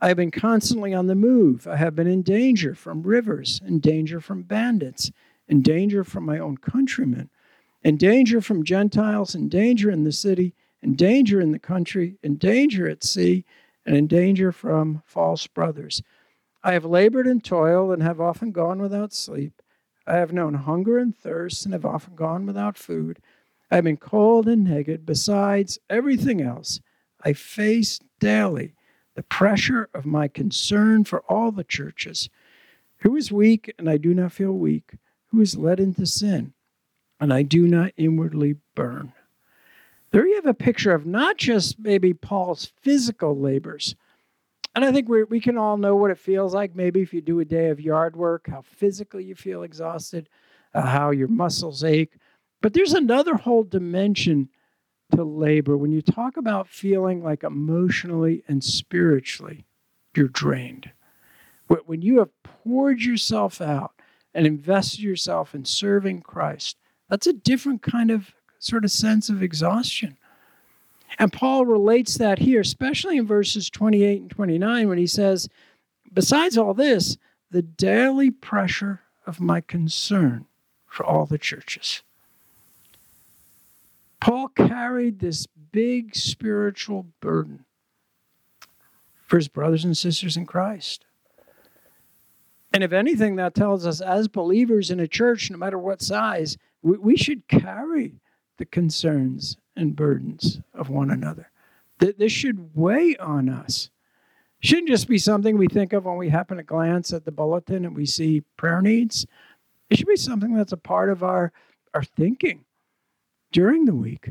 I 0.00 0.08
have 0.08 0.16
been 0.16 0.30
constantly 0.30 0.94
on 0.94 1.08
the 1.08 1.14
move. 1.14 1.66
I 1.66 1.76
have 1.76 1.94
been 1.94 2.06
in 2.06 2.22
danger 2.22 2.74
from 2.74 3.02
rivers, 3.02 3.60
in 3.66 3.80
danger 3.80 4.20
from 4.20 4.42
bandits, 4.42 5.10
in 5.50 5.60
danger 5.62 6.04
from 6.04 6.24
my 6.24 6.38
own 6.38 6.56
countrymen, 6.56 7.28
in 7.82 7.96
danger 7.96 8.40
from 8.40 8.64
Gentiles, 8.64 9.34
in 9.34 9.48
danger 9.48 9.90
in 9.90 10.04
the 10.04 10.12
city, 10.12 10.54
in 10.80 10.94
danger 10.94 11.40
in 11.40 11.50
the 11.50 11.58
country, 11.58 12.16
in 12.22 12.36
danger 12.36 12.88
at 12.88 13.02
sea, 13.02 13.44
and 13.84 13.96
in 13.96 14.06
danger 14.06 14.52
from 14.52 15.02
false 15.04 15.48
brothers. 15.48 16.02
I 16.62 16.72
have 16.72 16.84
labored 16.84 17.26
and 17.26 17.42
toiled 17.42 17.92
and 17.92 18.02
have 18.02 18.20
often 18.20 18.52
gone 18.52 18.80
without 18.80 19.12
sleep. 19.12 19.60
I 20.06 20.16
have 20.16 20.32
known 20.32 20.54
hunger 20.54 20.98
and 20.98 21.16
thirst 21.16 21.64
and 21.64 21.74
have 21.74 21.84
often 21.84 22.14
gone 22.14 22.46
without 22.46 22.78
food. 22.78 23.18
I 23.70 23.76
have 23.76 23.84
been 23.84 23.96
cold 23.96 24.46
and 24.46 24.64
naked. 24.64 25.04
Besides 25.04 25.78
everything 25.88 26.40
else, 26.40 26.80
I 27.24 27.32
face 27.32 27.98
daily 28.20 28.74
the 29.16 29.22
pressure 29.24 29.88
of 29.94 30.06
my 30.06 30.28
concern 30.28 31.04
for 31.04 31.20
all 31.28 31.50
the 31.50 31.64
churches. 31.64 32.30
Who 32.98 33.16
is 33.16 33.32
weak 33.32 33.74
and 33.78 33.90
I 33.90 33.96
do 33.96 34.14
not 34.14 34.32
feel 34.32 34.52
weak? 34.52 34.92
Who 35.30 35.40
is 35.40 35.56
led 35.56 35.80
into 35.80 36.06
sin 36.06 36.54
and 37.20 37.32
I 37.32 37.42
do 37.42 37.66
not 37.66 37.92
inwardly 37.96 38.56
burn? 38.74 39.12
There 40.10 40.26
you 40.26 40.34
have 40.36 40.46
a 40.46 40.54
picture 40.54 40.92
of 40.92 41.06
not 41.06 41.36
just 41.36 41.78
maybe 41.78 42.12
Paul's 42.12 42.72
physical 42.80 43.38
labors. 43.38 43.94
And 44.74 44.84
I 44.84 44.92
think 44.92 45.08
we 45.08 45.24
we 45.24 45.40
can 45.40 45.58
all 45.58 45.76
know 45.76 45.94
what 45.96 46.10
it 46.10 46.18
feels 46.18 46.54
like. 46.54 46.74
Maybe 46.74 47.00
if 47.00 47.12
you 47.12 47.20
do 47.20 47.40
a 47.40 47.44
day 47.44 47.70
of 47.70 47.80
yard 47.80 48.16
work, 48.16 48.48
how 48.48 48.62
physically 48.62 49.24
you 49.24 49.34
feel 49.34 49.62
exhausted, 49.62 50.28
uh, 50.74 50.82
how 50.82 51.10
your 51.10 51.28
muscles 51.28 51.84
ache. 51.84 52.16
But 52.60 52.72
there's 52.72 52.92
another 52.92 53.34
whole 53.34 53.64
dimension 53.64 54.48
to 55.14 55.24
labor 55.24 55.76
when 55.76 55.92
you 55.92 56.02
talk 56.02 56.36
about 56.36 56.68
feeling 56.68 57.22
like 57.22 57.42
emotionally 57.42 58.44
and 58.46 58.62
spiritually 58.62 59.66
you're 60.14 60.28
drained. 60.28 60.90
When 61.86 62.02
you 62.02 62.18
have 62.18 62.30
poured 62.42 63.00
yourself 63.00 63.60
out 63.60 63.92
and 64.34 64.46
invested 64.46 65.00
yourself 65.00 65.54
in 65.54 65.64
serving 65.64 66.22
Christ, 66.22 66.76
that's 67.08 67.26
a 67.26 67.32
different 67.32 67.82
kind 67.82 68.10
of 68.10 68.34
sort 68.58 68.84
of 68.84 68.90
sense 68.90 69.28
of 69.28 69.42
exhaustion. 69.42 70.16
And 71.18 71.32
Paul 71.32 71.66
relates 71.66 72.16
that 72.18 72.38
here, 72.38 72.60
especially 72.60 73.16
in 73.16 73.26
verses 73.26 73.68
28 73.68 74.22
and 74.22 74.30
29, 74.30 74.88
when 74.88 74.98
he 74.98 75.06
says, 75.06 75.48
Besides 76.12 76.56
all 76.56 76.74
this, 76.74 77.16
the 77.50 77.62
daily 77.62 78.30
pressure 78.30 79.00
of 79.26 79.40
my 79.40 79.60
concern 79.60 80.46
for 80.86 81.04
all 81.04 81.26
the 81.26 81.38
churches. 81.38 82.02
Paul 84.20 84.48
carried 84.48 85.18
this 85.18 85.46
big 85.72 86.14
spiritual 86.14 87.06
burden 87.20 87.64
for 89.26 89.36
his 89.36 89.48
brothers 89.48 89.84
and 89.84 89.96
sisters 89.96 90.36
in 90.36 90.46
Christ. 90.46 91.04
And 92.80 92.84
if 92.86 92.94
anything, 92.94 93.36
that 93.36 93.54
tells 93.54 93.86
us 93.86 94.00
as 94.00 94.26
believers 94.26 94.90
in 94.90 95.00
a 95.00 95.06
church, 95.06 95.50
no 95.50 95.58
matter 95.58 95.78
what 95.78 96.00
size, 96.00 96.56
we, 96.80 96.96
we 96.96 97.14
should 97.14 97.46
carry 97.46 98.14
the 98.56 98.64
concerns 98.64 99.58
and 99.76 99.94
burdens 99.94 100.62
of 100.72 100.88
one 100.88 101.10
another. 101.10 101.50
That 101.98 102.18
this 102.18 102.32
should 102.32 102.74
weigh 102.74 103.18
on 103.18 103.50
us. 103.50 103.90
Shouldn't 104.60 104.88
just 104.88 105.08
be 105.08 105.18
something 105.18 105.58
we 105.58 105.66
think 105.66 105.92
of 105.92 106.06
when 106.06 106.16
we 106.16 106.30
happen 106.30 106.56
to 106.56 106.62
glance 106.62 107.12
at 107.12 107.26
the 107.26 107.30
bulletin 107.30 107.84
and 107.84 107.94
we 107.94 108.06
see 108.06 108.44
prayer 108.56 108.80
needs. 108.80 109.26
It 109.90 109.98
should 109.98 110.06
be 110.06 110.16
something 110.16 110.54
that's 110.54 110.72
a 110.72 110.78
part 110.78 111.10
of 111.10 111.22
our, 111.22 111.52
our 111.92 112.02
thinking 112.02 112.64
during 113.52 113.84
the 113.84 113.94
week. 113.94 114.30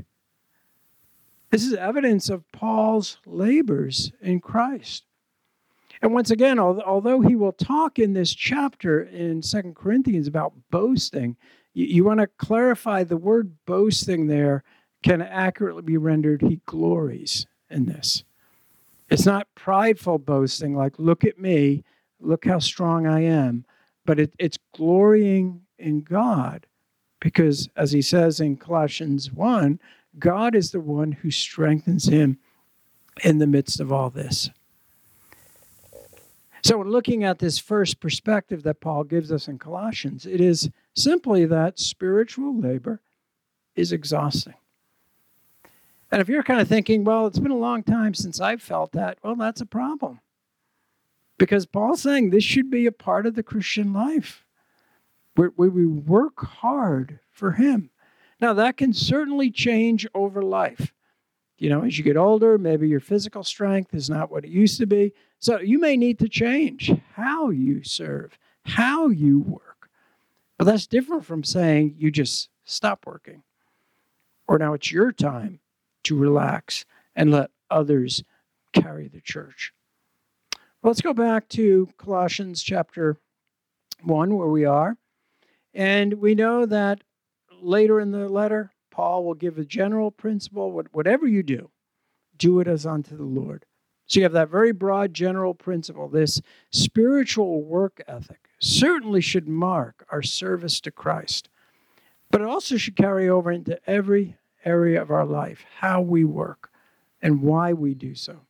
This 1.51 1.63
is 1.63 1.75
evidence 1.75 2.29
of 2.29 2.51
Paul's 2.51 3.20
labors 3.27 4.12
in 4.24 4.39
Christ. 4.39 5.03
And 6.01 6.13
once 6.13 6.32
again, 6.32 6.60
although 6.60 7.20
he 7.22 7.36
will 7.36 7.51
talk 7.51 8.00
in 8.00 8.13
this 8.13 8.34
chapter 8.34 9.03
in 9.03 9.41
Second 9.41 9.75
Corinthians 9.75 10.27
about 10.27 10.53
boasting, 10.72 11.36
you, 11.74 11.86
you 11.86 12.03
want 12.03 12.22
to 12.22 12.27
clarify 12.27 13.03
the 13.03 13.18
word 13.18 13.53
boasting 13.65 14.27
there 14.27 14.63
can 15.03 15.22
accurately 15.22 15.82
be 15.82 15.98
rendered 15.98 16.41
he 16.41 16.62
glories 16.65 17.48
in 17.70 17.86
this. 17.86 18.24
It's 19.10 19.25
not 19.25 19.48
prideful 19.56 20.20
boasting, 20.20 20.75
like, 20.75 21.00
look 21.00 21.24
at 21.25 21.39
me, 21.39 21.84
look 22.20 22.46
how 22.46 22.60
strong 22.60 23.08
I 23.08 23.24
am, 23.24 23.65
but 24.06 24.20
it, 24.20 24.34
it's 24.38 24.58
glorying 24.74 25.62
in 25.77 26.01
God 26.01 26.68
because, 27.20 27.70
as 27.75 27.91
he 27.91 28.01
says 28.01 28.39
in 28.39 28.58
Colossians 28.58 29.32
1, 29.32 29.79
God 30.18 30.56
is 30.56 30.72
the 30.72 30.79
one 30.79 31.12
who 31.12 31.32
strengthens 31.32 32.08
him 32.08 32.38
in 33.24 33.39
the 33.39 33.48
midst 33.48 33.79
of 33.79 33.91
all 33.91 34.10
this. 34.10 34.50
So, 36.62 36.82
in 36.82 36.89
looking 36.89 37.24
at 37.24 37.39
this 37.39 37.58
first 37.58 38.00
perspective 38.00 38.63
that 38.63 38.82
Paul 38.82 39.04
gives 39.04 39.32
us 39.32 39.48
in 39.48 39.60
Colossians, 39.60 40.25
it 40.25 40.42
is 40.42 40.70
simply 40.96 41.46
that 41.46 41.80
spiritual 41.80 42.60
labor 42.60 43.01
is 43.75 43.92
exhausting. 43.92 44.56
And 46.12 46.22
if 46.22 46.28
you're 46.28 46.44
kind 46.44 46.60
of 46.60 46.68
thinking, 46.68 47.04
well, 47.04 47.28
it's 47.28 47.39
been 47.39 47.51
a 47.51 47.58
long 47.58 47.84
time 47.84 48.13
since 48.13 48.42
I've 48.42 48.62
felt 48.62 48.92
that, 48.94 49.20
well, 49.24 49.36
that's 49.36 49.62
a 49.62 49.66
problem. 49.66 50.20
Because 51.38 51.66
Paul's 51.66 52.01
saying 52.01 52.30
this 52.30 52.44
should 52.44 52.70
be 52.70 52.86
a 52.86 52.92
part 52.92 53.25
of 53.25 53.36
the 53.36 53.44
Christian 53.44 53.94
life 53.94 54.46
where, 55.36 55.51
we 55.56 55.86
work 55.86 56.44
hard 56.44 57.20
for 57.32 57.54
Him. 57.54 57.92
Now, 58.42 58.54
that 58.54 58.75
can 58.75 58.92
certainly 58.94 59.51
change 59.51 60.06
over 60.13 60.42
life. 60.42 60.94
You 61.60 61.70
know, 61.70 61.84
as 61.84 61.98
you 61.98 62.06
get 62.06 62.16
older, 62.16 62.58
maybe 62.58 62.88
your 62.88 63.01
physical 63.01 63.44
strength 63.44 63.94
is 63.94 64.10
not 64.10 64.32
what 64.32 64.46
it 64.46 64.50
used 64.50 64.80
to 64.80 64.86
be. 64.86 65.13
So 65.39 65.60
you 65.60 65.78
may 65.78 65.98
need 65.98 66.18
to 66.20 66.30
change 66.30 66.92
how 67.16 67.50
you 67.50 67.84
serve, 67.84 68.39
how 68.63 69.10
you 69.10 69.39
work. 69.39 69.89
But 70.58 70.66
that's 70.66 70.88
different 70.88 71.25
from 71.25 71.44
saying 71.44 71.96
you 71.98 72.12
just 72.12 72.50
stop 72.63 73.06
working. 73.06 73.44
Or 74.48 74.58
now 74.58 74.74
it's 74.74 74.92
your 74.92 75.12
time 75.12 75.60
to 76.04 76.16
relax 76.16 76.86
and 77.13 77.30
let 77.30 77.51
others 77.70 78.24
carry 78.72 79.10
the 79.10 79.22
church. 79.22 79.74
Well, 80.82 80.92
let's 80.92 81.01
go 81.01 81.13
back 81.13 81.50
to 81.50 81.89
Colossians 81.98 82.63
chapter 82.63 83.18
1, 84.04 84.38
where 84.38 84.48
we 84.48 84.63
are. 84.63 84.96
And 85.74 86.16
we 86.16 86.36
know 86.36 86.66
that 86.66 87.01
later 87.62 88.00
in 88.00 88.12
the 88.12 88.30
letter, 88.30 88.72
Paul 89.00 89.24
will 89.24 89.34
give 89.34 89.58
a 89.58 89.63
general 89.63 90.12
principle 90.12 90.74
whatever 90.91 91.25
you 91.25 91.41
do, 91.41 91.70
do 92.38 92.60
it 92.60 92.68
as 92.68 92.86
unto 92.86 93.15
the 93.15 93.24
Lord. 93.24 93.63
So 94.08 94.20
you 94.20 94.25
have 94.25 94.34
that 94.34 94.50
very 94.50 94.74
broad 94.74 95.13
general 95.13 95.53
principle. 95.53 96.10
This 96.10 96.41
spiritual 96.70 97.63
work 97.63 98.01
ethic 98.10 98.50
certainly 98.60 99.22
should 99.22 99.48
mark 99.48 100.06
our 100.12 100.22
service 100.22 100.82
to 100.82 100.91
Christ, 100.91 101.48
but 102.29 102.41
it 102.41 102.48
also 102.48 102.75
should 102.75 102.98
carry 102.98 103.29
over 103.29 103.50
into 103.50 103.79
every 103.89 104.36
area 104.65 105.01
of 105.01 105.12
our 105.12 105.25
life, 105.25 105.63
how 105.77 106.01
we 106.01 106.25
work 106.25 106.70
and 107.22 107.41
why 107.41 107.72
we 107.72 107.94
do 107.94 108.13
so. 108.15 108.41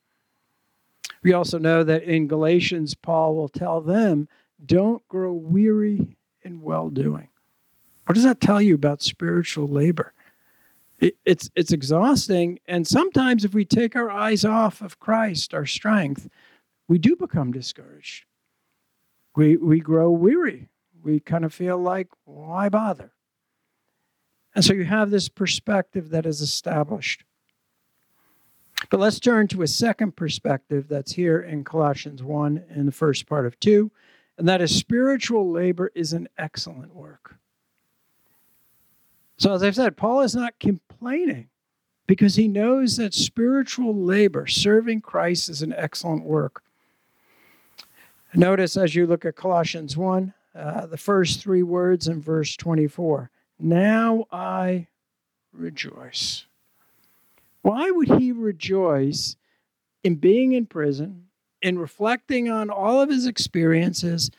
We 1.21 1.31
also 1.31 1.59
know 1.59 1.83
that 1.83 2.01
in 2.01 2.27
Galatians, 2.27 2.95
Paul 2.95 3.35
will 3.35 3.49
tell 3.49 3.81
them, 3.81 4.27
don't 4.65 5.07
grow 5.07 5.31
weary 5.31 6.17
in 6.41 6.63
well 6.63 6.89
doing. 6.89 7.27
What 8.07 8.15
does 8.15 8.23
that 8.23 8.41
tell 8.41 8.59
you 8.59 8.73
about 8.73 9.03
spiritual 9.03 9.67
labor? 9.67 10.11
It, 10.99 11.17
it's, 11.25 11.49
it's 11.55 11.71
exhausting. 11.71 12.59
And 12.67 12.87
sometimes, 12.87 13.45
if 13.45 13.53
we 13.53 13.65
take 13.65 13.95
our 13.95 14.09
eyes 14.09 14.43
off 14.43 14.81
of 14.81 14.99
Christ, 14.99 15.53
our 15.53 15.65
strength, 15.65 16.29
we 16.87 16.97
do 16.97 17.15
become 17.15 17.51
discouraged. 17.51 18.25
We, 19.35 19.57
we 19.57 19.79
grow 19.79 20.11
weary. 20.11 20.69
We 21.01 21.19
kind 21.19 21.45
of 21.45 21.53
feel 21.53 21.77
like, 21.77 22.07
why 22.25 22.67
bother? 22.69 23.13
And 24.53 24.65
so 24.65 24.73
you 24.73 24.85
have 24.85 25.11
this 25.11 25.29
perspective 25.29 26.09
that 26.09 26.25
is 26.25 26.41
established. 26.41 27.23
But 28.89 28.99
let's 28.99 29.19
turn 29.19 29.47
to 29.49 29.61
a 29.61 29.67
second 29.67 30.15
perspective 30.15 30.87
that's 30.87 31.13
here 31.13 31.39
in 31.39 31.63
Colossians 31.63 32.23
1 32.23 32.63
in 32.73 32.85
the 32.85 32.91
first 32.91 33.27
part 33.27 33.45
of 33.45 33.59
2, 33.59 33.91
and 34.37 34.47
that 34.47 34.61
is 34.61 34.75
spiritual 34.75 35.51
labor 35.51 35.91
is 35.93 36.13
an 36.13 36.27
excellent 36.37 36.95
work. 36.95 37.35
So, 39.39 39.53
as 39.53 39.63
I've 39.63 39.75
said, 39.75 39.95
Paul 39.95 40.21
is 40.21 40.35
not 40.35 40.59
complaining 40.59 41.47
because 42.07 42.35
he 42.35 42.49
knows 42.49 42.97
that 42.97 43.13
spiritual 43.13 43.95
labor, 43.95 44.47
serving 44.47 44.99
Christ, 44.99 45.47
is 45.47 45.61
an 45.61 45.73
excellent 45.73 46.25
work. 46.25 46.61
Notice 48.33 48.75
as 48.75 48.95
you 48.95 49.07
look 49.07 49.23
at 49.23 49.37
Colossians 49.37 49.95
1, 49.95 50.33
uh, 50.53 50.85
the 50.87 50.97
first 50.97 51.41
three 51.41 51.63
words 51.63 52.07
in 52.07 52.21
verse 52.21 52.57
24 52.57 53.31
Now 53.57 54.25
I 54.29 54.87
rejoice. 55.53 56.45
Why 57.61 57.91
would 57.91 58.19
he 58.19 58.33
rejoice 58.33 59.37
in 60.03 60.15
being 60.15 60.51
in 60.51 60.65
prison, 60.65 61.27
in 61.61 61.79
reflecting 61.79 62.49
on 62.49 62.69
all 62.69 63.01
of 63.01 63.09
his 63.09 63.25
experiences, 63.25 64.31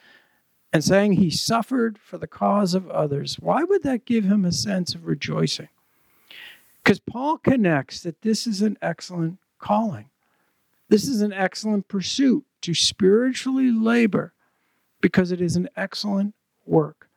and 0.72 0.84
saying 0.84 1.12
he 1.12 1.30
suffered 1.30 1.98
for 1.98 2.18
the 2.18 2.26
cause 2.26 2.74
of 2.74 2.88
others, 2.90 3.36
why 3.40 3.64
would 3.64 3.82
that 3.82 4.04
give 4.04 4.24
him 4.24 4.44
a 4.44 4.52
sense 4.52 4.94
of 4.94 5.06
rejoicing? 5.06 5.68
Because 6.82 7.00
Paul 7.00 7.38
connects 7.38 8.00
that 8.02 8.22
this 8.22 8.46
is 8.46 8.62
an 8.62 8.78
excellent 8.80 9.38
calling. 9.58 10.10
This 10.88 11.06
is 11.06 11.20
an 11.20 11.32
excellent 11.32 11.88
pursuit 11.88 12.44
to 12.62 12.74
spiritually 12.74 13.70
labor 13.70 14.32
because 15.00 15.32
it 15.32 15.40
is 15.40 15.56
an 15.56 15.68
excellent 15.76 16.34
work. 16.66 17.08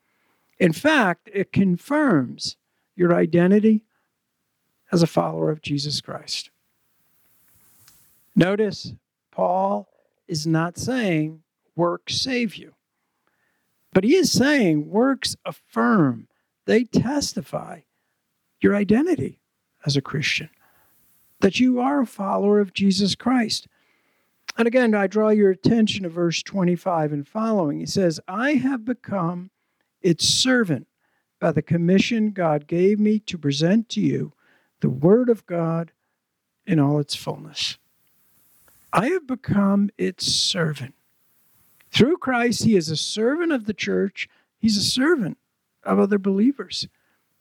In 0.59 0.73
fact, 0.73 1.29
it 1.33 1.51
confirms 1.51 2.57
your 2.95 3.15
identity 3.15 3.81
as 4.91 5.01
a 5.01 5.07
follower 5.07 5.49
of 5.49 5.61
Jesus 5.61 6.01
Christ. 6.01 6.51
Notice, 8.35 8.93
Paul 9.31 9.87
is 10.27 10.45
not 10.45 10.77
saying 10.77 11.41
work 11.75 12.09
save 12.09 12.55
you. 12.55 12.73
But 13.93 14.03
he 14.03 14.15
is 14.15 14.31
saying 14.31 14.89
works 14.89 15.35
affirm, 15.45 16.27
they 16.65 16.83
testify 16.83 17.81
your 18.59 18.75
identity 18.75 19.39
as 19.85 19.95
a 19.95 20.01
Christian, 20.01 20.49
that 21.41 21.59
you 21.59 21.79
are 21.79 22.01
a 22.01 22.07
follower 22.07 22.59
of 22.59 22.73
Jesus 22.73 23.15
Christ. 23.15 23.67
And 24.57 24.67
again, 24.67 24.95
I 24.95 25.07
draw 25.07 25.29
your 25.29 25.51
attention 25.51 26.03
to 26.03 26.09
verse 26.09 26.41
25 26.41 27.11
and 27.11 27.27
following. 27.27 27.79
He 27.79 27.85
says, 27.85 28.19
I 28.27 28.53
have 28.53 28.85
become 28.85 29.51
its 30.01 30.27
servant 30.27 30.87
by 31.39 31.51
the 31.51 31.61
commission 31.61 32.31
God 32.31 32.67
gave 32.67 32.99
me 32.99 33.19
to 33.19 33.37
present 33.37 33.89
to 33.89 34.01
you 34.01 34.33
the 34.79 34.89
Word 34.89 35.29
of 35.29 35.45
God 35.45 35.91
in 36.65 36.79
all 36.79 36.99
its 36.99 37.15
fullness. 37.15 37.77
I 38.91 39.09
have 39.09 39.27
become 39.27 39.89
its 39.97 40.25
servant. 40.25 40.93
Through 41.93 42.17
Christ, 42.17 42.63
he 42.63 42.75
is 42.75 42.89
a 42.89 42.97
servant 42.97 43.51
of 43.51 43.65
the 43.65 43.73
church. 43.73 44.27
He's 44.57 44.77
a 44.77 44.81
servant 44.81 45.37
of 45.83 45.99
other 45.99 46.17
believers. 46.17 46.87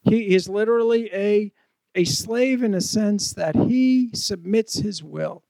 He 0.03 0.35
is 0.35 0.49
literally 0.49 1.09
a, 1.13 1.53
a 1.95 2.05
slave 2.05 2.63
in 2.63 2.75
a 2.75 2.81
sense 2.83 3.33
that 3.33 3.57
he 3.57 4.11
submits 4.13 4.75
his 4.75 5.03
will 5.03 5.43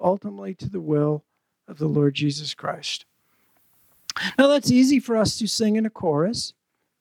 ultimately 0.00 0.54
to 0.54 0.68
the 0.68 0.80
will 0.80 1.24
of 1.66 1.78
the 1.78 1.88
Lord 1.88 2.14
Jesus 2.14 2.54
Christ. 2.54 3.06
Now, 4.38 4.46
that's 4.46 4.70
easy 4.70 5.00
for 5.00 5.16
us 5.16 5.36
to 5.38 5.48
sing 5.48 5.74
in 5.74 5.86
a 5.86 5.90
chorus 5.90 6.52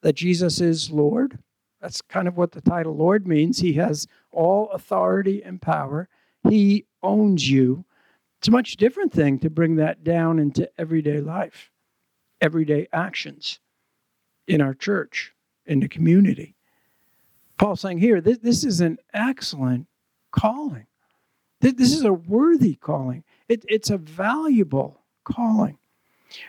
that 0.01 0.15
Jesus 0.15 0.59
is 0.59 0.89
Lord. 0.89 1.37
That's 1.79 2.01
kind 2.01 2.27
of 2.27 2.35
what 2.35 2.53
the 2.53 2.61
title 2.61 2.95
Lord 2.95 3.27
means. 3.27 3.59
He 3.59 3.73
has 3.73 4.07
all 4.31 4.69
authority 4.71 5.43
and 5.43 5.61
power, 5.61 6.07
He 6.49 6.85
owns 7.03 7.47
you. 7.47 7.85
It's 8.43 8.49
a 8.49 8.51
much 8.51 8.75
different 8.75 9.13
thing 9.13 9.39
to 9.39 9.49
bring 9.49 9.77
that 9.77 10.03
down 10.03 10.37
into 10.37 10.69
everyday 10.77 11.21
life, 11.21 11.71
everyday 12.41 12.89
actions 12.91 13.61
in 14.49 14.59
our 14.59 14.73
church, 14.73 15.31
in 15.65 15.79
the 15.79 15.87
community. 15.87 16.53
Paul's 17.57 17.79
saying 17.79 17.99
here, 17.99 18.19
this, 18.19 18.39
this 18.39 18.65
is 18.65 18.81
an 18.81 18.97
excellent 19.13 19.87
calling. 20.33 20.87
This 21.61 21.93
is 21.93 22.03
a 22.03 22.11
worthy 22.11 22.75
calling. 22.75 23.23
It, 23.47 23.63
it's 23.69 23.89
a 23.89 23.97
valuable 23.97 24.99
calling. 25.23 25.77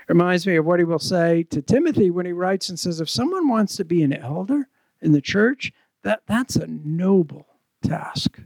Reminds 0.09 0.49
me 0.49 0.57
of 0.57 0.65
what 0.65 0.81
he 0.81 0.85
will 0.85 0.99
say 0.99 1.45
to 1.45 1.63
Timothy 1.63 2.11
when 2.11 2.27
he 2.27 2.33
writes 2.33 2.69
and 2.71 2.77
says, 2.77 3.01
if 3.01 3.09
someone 3.09 3.47
wants 3.47 3.77
to 3.77 3.85
be 3.85 4.03
an 4.03 4.13
elder 4.13 4.67
in 5.01 5.13
the 5.13 5.21
church, 5.21 5.73
that, 6.03 6.23
that's 6.27 6.57
a 6.57 6.67
noble 6.67 7.47
task. 7.85 8.41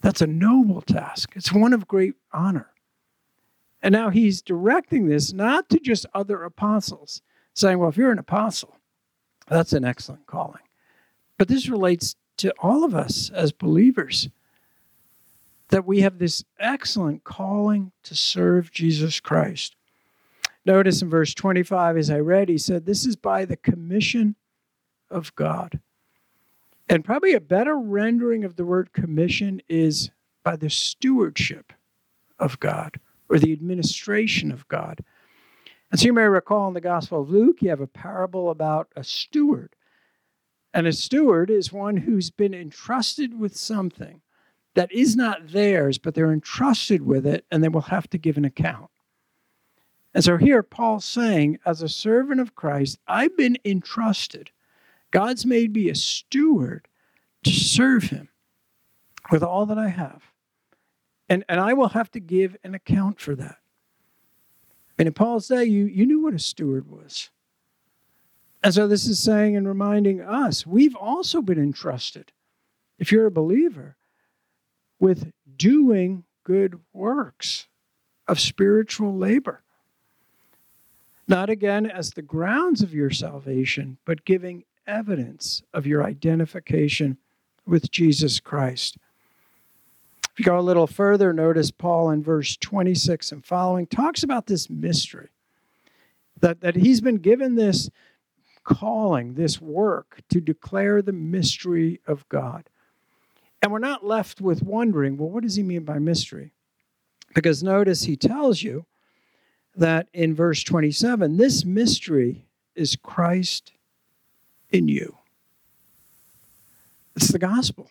That's 0.00 0.22
a 0.22 0.26
noble 0.26 0.80
task. 0.80 1.32
It's 1.36 1.52
one 1.52 1.72
of 1.72 1.88
great 1.88 2.14
honor. 2.32 2.70
And 3.82 3.92
now 3.92 4.10
he's 4.10 4.42
directing 4.42 5.06
this 5.06 5.32
not 5.32 5.68
to 5.70 5.78
just 5.78 6.06
other 6.14 6.42
apostles, 6.44 7.22
saying, 7.54 7.78
well, 7.78 7.88
if 7.88 7.96
you're 7.96 8.12
an 8.12 8.18
apostle, 8.18 8.76
that's 9.48 9.72
an 9.72 9.84
excellent 9.84 10.26
calling. 10.26 10.62
But 11.38 11.48
this 11.48 11.68
relates 11.68 12.16
to 12.38 12.52
all 12.58 12.84
of 12.84 12.94
us 12.94 13.30
as 13.30 13.52
believers 13.52 14.28
that 15.68 15.86
we 15.86 16.00
have 16.00 16.18
this 16.18 16.44
excellent 16.58 17.24
calling 17.24 17.92
to 18.02 18.14
serve 18.14 18.70
Jesus 18.70 19.20
Christ. 19.20 19.76
Notice 20.64 21.00
in 21.00 21.08
verse 21.08 21.32
25, 21.32 21.96
as 21.96 22.10
I 22.10 22.18
read, 22.18 22.48
he 22.48 22.58
said, 22.58 22.84
This 22.84 23.06
is 23.06 23.16
by 23.16 23.44
the 23.44 23.56
commission 23.56 24.36
of 25.10 25.34
God. 25.34 25.80
And 26.90 27.04
probably 27.04 27.34
a 27.34 27.40
better 27.40 27.78
rendering 27.78 28.44
of 28.44 28.56
the 28.56 28.64
word 28.64 28.92
commission 28.92 29.62
is 29.68 30.10
by 30.42 30.56
the 30.56 30.68
stewardship 30.68 31.72
of 32.36 32.58
God 32.58 32.98
or 33.28 33.38
the 33.38 33.52
administration 33.52 34.50
of 34.50 34.66
God. 34.66 35.04
And 35.92 36.00
so 36.00 36.06
you 36.06 36.12
may 36.12 36.24
recall 36.24 36.66
in 36.66 36.74
the 36.74 36.80
Gospel 36.80 37.22
of 37.22 37.30
Luke, 37.30 37.62
you 37.62 37.70
have 37.70 37.80
a 37.80 37.86
parable 37.86 38.50
about 38.50 38.88
a 38.96 39.04
steward. 39.04 39.76
And 40.74 40.88
a 40.88 40.92
steward 40.92 41.48
is 41.48 41.72
one 41.72 41.96
who's 41.96 42.30
been 42.30 42.54
entrusted 42.54 43.38
with 43.38 43.56
something 43.56 44.20
that 44.74 44.90
is 44.90 45.14
not 45.14 45.52
theirs, 45.52 45.96
but 45.96 46.14
they're 46.14 46.32
entrusted 46.32 47.02
with 47.02 47.24
it 47.24 47.44
and 47.52 47.62
they 47.62 47.68
will 47.68 47.82
have 47.82 48.10
to 48.10 48.18
give 48.18 48.36
an 48.36 48.44
account. 48.44 48.90
And 50.12 50.24
so 50.24 50.38
here 50.38 50.64
Paul's 50.64 51.04
saying, 51.04 51.60
as 51.64 51.82
a 51.82 51.88
servant 51.88 52.40
of 52.40 52.56
Christ, 52.56 52.98
I've 53.06 53.36
been 53.36 53.58
entrusted 53.64 54.50
God's 55.10 55.44
made 55.44 55.74
me 55.74 55.88
a 55.88 55.94
steward 55.94 56.88
to 57.44 57.50
serve 57.50 58.04
Him 58.04 58.28
with 59.30 59.42
all 59.42 59.66
that 59.66 59.78
I 59.78 59.88
have. 59.88 60.22
And, 61.28 61.44
and 61.48 61.60
I 61.60 61.72
will 61.72 61.90
have 61.90 62.10
to 62.12 62.20
give 62.20 62.56
an 62.64 62.74
account 62.74 63.20
for 63.20 63.34
that. 63.36 63.58
And 64.98 65.06
in 65.06 65.14
Paul's 65.14 65.48
day, 65.48 65.64
you, 65.64 65.86
you 65.86 66.04
knew 66.04 66.20
what 66.20 66.34
a 66.34 66.38
steward 66.38 66.90
was. 66.90 67.30
And 68.62 68.74
so 68.74 68.86
this 68.86 69.06
is 69.06 69.22
saying 69.22 69.56
and 69.56 69.66
reminding 69.66 70.20
us 70.20 70.66
we've 70.66 70.96
also 70.96 71.40
been 71.40 71.58
entrusted, 71.58 72.32
if 72.98 73.10
you're 73.10 73.26
a 73.26 73.30
believer, 73.30 73.96
with 74.98 75.32
doing 75.56 76.24
good 76.44 76.80
works 76.92 77.68
of 78.28 78.38
spiritual 78.38 79.16
labor. 79.16 79.62
Not 81.26 81.48
again 81.48 81.86
as 81.86 82.10
the 82.10 82.22
grounds 82.22 82.82
of 82.82 82.92
your 82.92 83.10
salvation, 83.10 83.98
but 84.04 84.24
giving 84.24 84.64
evidence 84.90 85.62
of 85.72 85.86
your 85.86 86.04
identification 86.04 87.16
with 87.66 87.90
Jesus 87.90 88.40
Christ. 88.40 88.98
If 90.32 90.38
you 90.38 90.44
go 90.44 90.58
a 90.58 90.60
little 90.60 90.86
further, 90.86 91.32
notice 91.32 91.70
Paul 91.70 92.10
in 92.10 92.22
verse 92.22 92.56
26 92.56 93.32
and 93.32 93.44
following 93.44 93.86
talks 93.86 94.22
about 94.22 94.46
this 94.46 94.68
mystery 94.68 95.28
that, 96.40 96.60
that 96.60 96.76
he's 96.76 97.00
been 97.00 97.18
given 97.18 97.54
this 97.54 97.90
calling, 98.64 99.34
this 99.34 99.60
work 99.60 100.20
to 100.30 100.40
declare 100.40 101.02
the 101.02 101.12
mystery 101.12 102.00
of 102.06 102.28
God. 102.28 102.68
And 103.62 103.70
we're 103.70 103.78
not 103.78 104.06
left 104.06 104.40
with 104.40 104.62
wondering, 104.62 105.16
well, 105.16 105.28
what 105.28 105.42
does 105.42 105.56
he 105.56 105.62
mean 105.62 105.84
by 105.84 105.98
mystery? 105.98 106.52
Because 107.34 107.62
notice 107.62 108.04
he 108.04 108.16
tells 108.16 108.62
you 108.62 108.86
that 109.76 110.08
in 110.12 110.34
verse 110.34 110.64
27 110.64 111.36
this 111.36 111.64
mystery 111.64 112.46
is 112.74 112.96
Christ 112.96 113.72
in 114.72 114.88
you. 114.88 115.16
It's 117.16 117.28
the 117.28 117.38
gospel. 117.38 117.90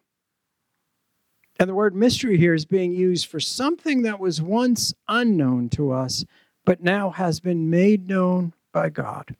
And 1.59 1.69
the 1.69 1.75
word 1.75 1.93
mystery 1.93 2.37
here 2.37 2.53
is 2.53 2.65
being 2.65 2.93
used 2.93 3.27
for 3.27 3.39
something 3.39 4.03
that 4.03 4.19
was 4.19 4.41
once 4.41 4.93
unknown 5.09 5.69
to 5.69 5.91
us, 5.91 6.23
but 6.65 6.81
now 6.81 7.09
has 7.09 7.41
been 7.41 7.69
made 7.69 8.07
known 8.07 8.53
by 8.71 8.89
God. 8.89 9.35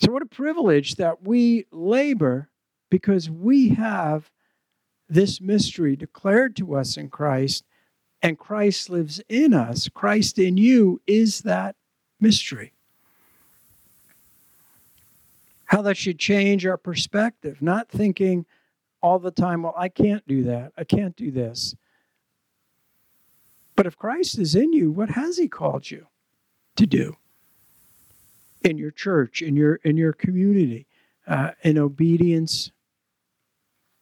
So, 0.00 0.12
what 0.12 0.22
a 0.22 0.26
privilege 0.26 0.96
that 0.96 1.22
we 1.22 1.66
labor 1.70 2.48
because 2.90 3.30
we 3.30 3.70
have 3.70 4.30
this 5.08 5.40
mystery 5.40 5.94
declared 5.94 6.56
to 6.56 6.74
us 6.74 6.96
in 6.96 7.08
Christ, 7.08 7.64
and 8.22 8.38
Christ 8.38 8.90
lives 8.90 9.20
in 9.28 9.52
us. 9.54 9.88
Christ 9.88 10.38
in 10.38 10.56
you 10.56 11.00
is 11.06 11.42
that 11.42 11.76
mystery. 12.20 12.72
How 15.70 15.82
that 15.82 15.96
should 15.96 16.18
change 16.18 16.66
our 16.66 16.76
perspective, 16.76 17.62
not 17.62 17.88
thinking 17.88 18.44
all 19.00 19.20
the 19.20 19.30
time, 19.30 19.62
well, 19.62 19.74
I 19.76 19.88
can't 19.88 20.26
do 20.26 20.42
that, 20.42 20.72
I 20.76 20.82
can't 20.82 21.14
do 21.14 21.30
this. 21.30 21.76
But 23.76 23.86
if 23.86 23.96
Christ 23.96 24.36
is 24.36 24.56
in 24.56 24.72
you, 24.72 24.90
what 24.90 25.10
has 25.10 25.38
he 25.38 25.46
called 25.46 25.88
you 25.88 26.08
to 26.74 26.86
do? 26.86 27.16
In 28.62 28.78
your 28.78 28.90
church, 28.90 29.42
in 29.42 29.54
your 29.54 29.76
in 29.76 29.96
your 29.96 30.12
community, 30.12 30.88
uh, 31.28 31.52
in 31.62 31.78
obedience 31.78 32.72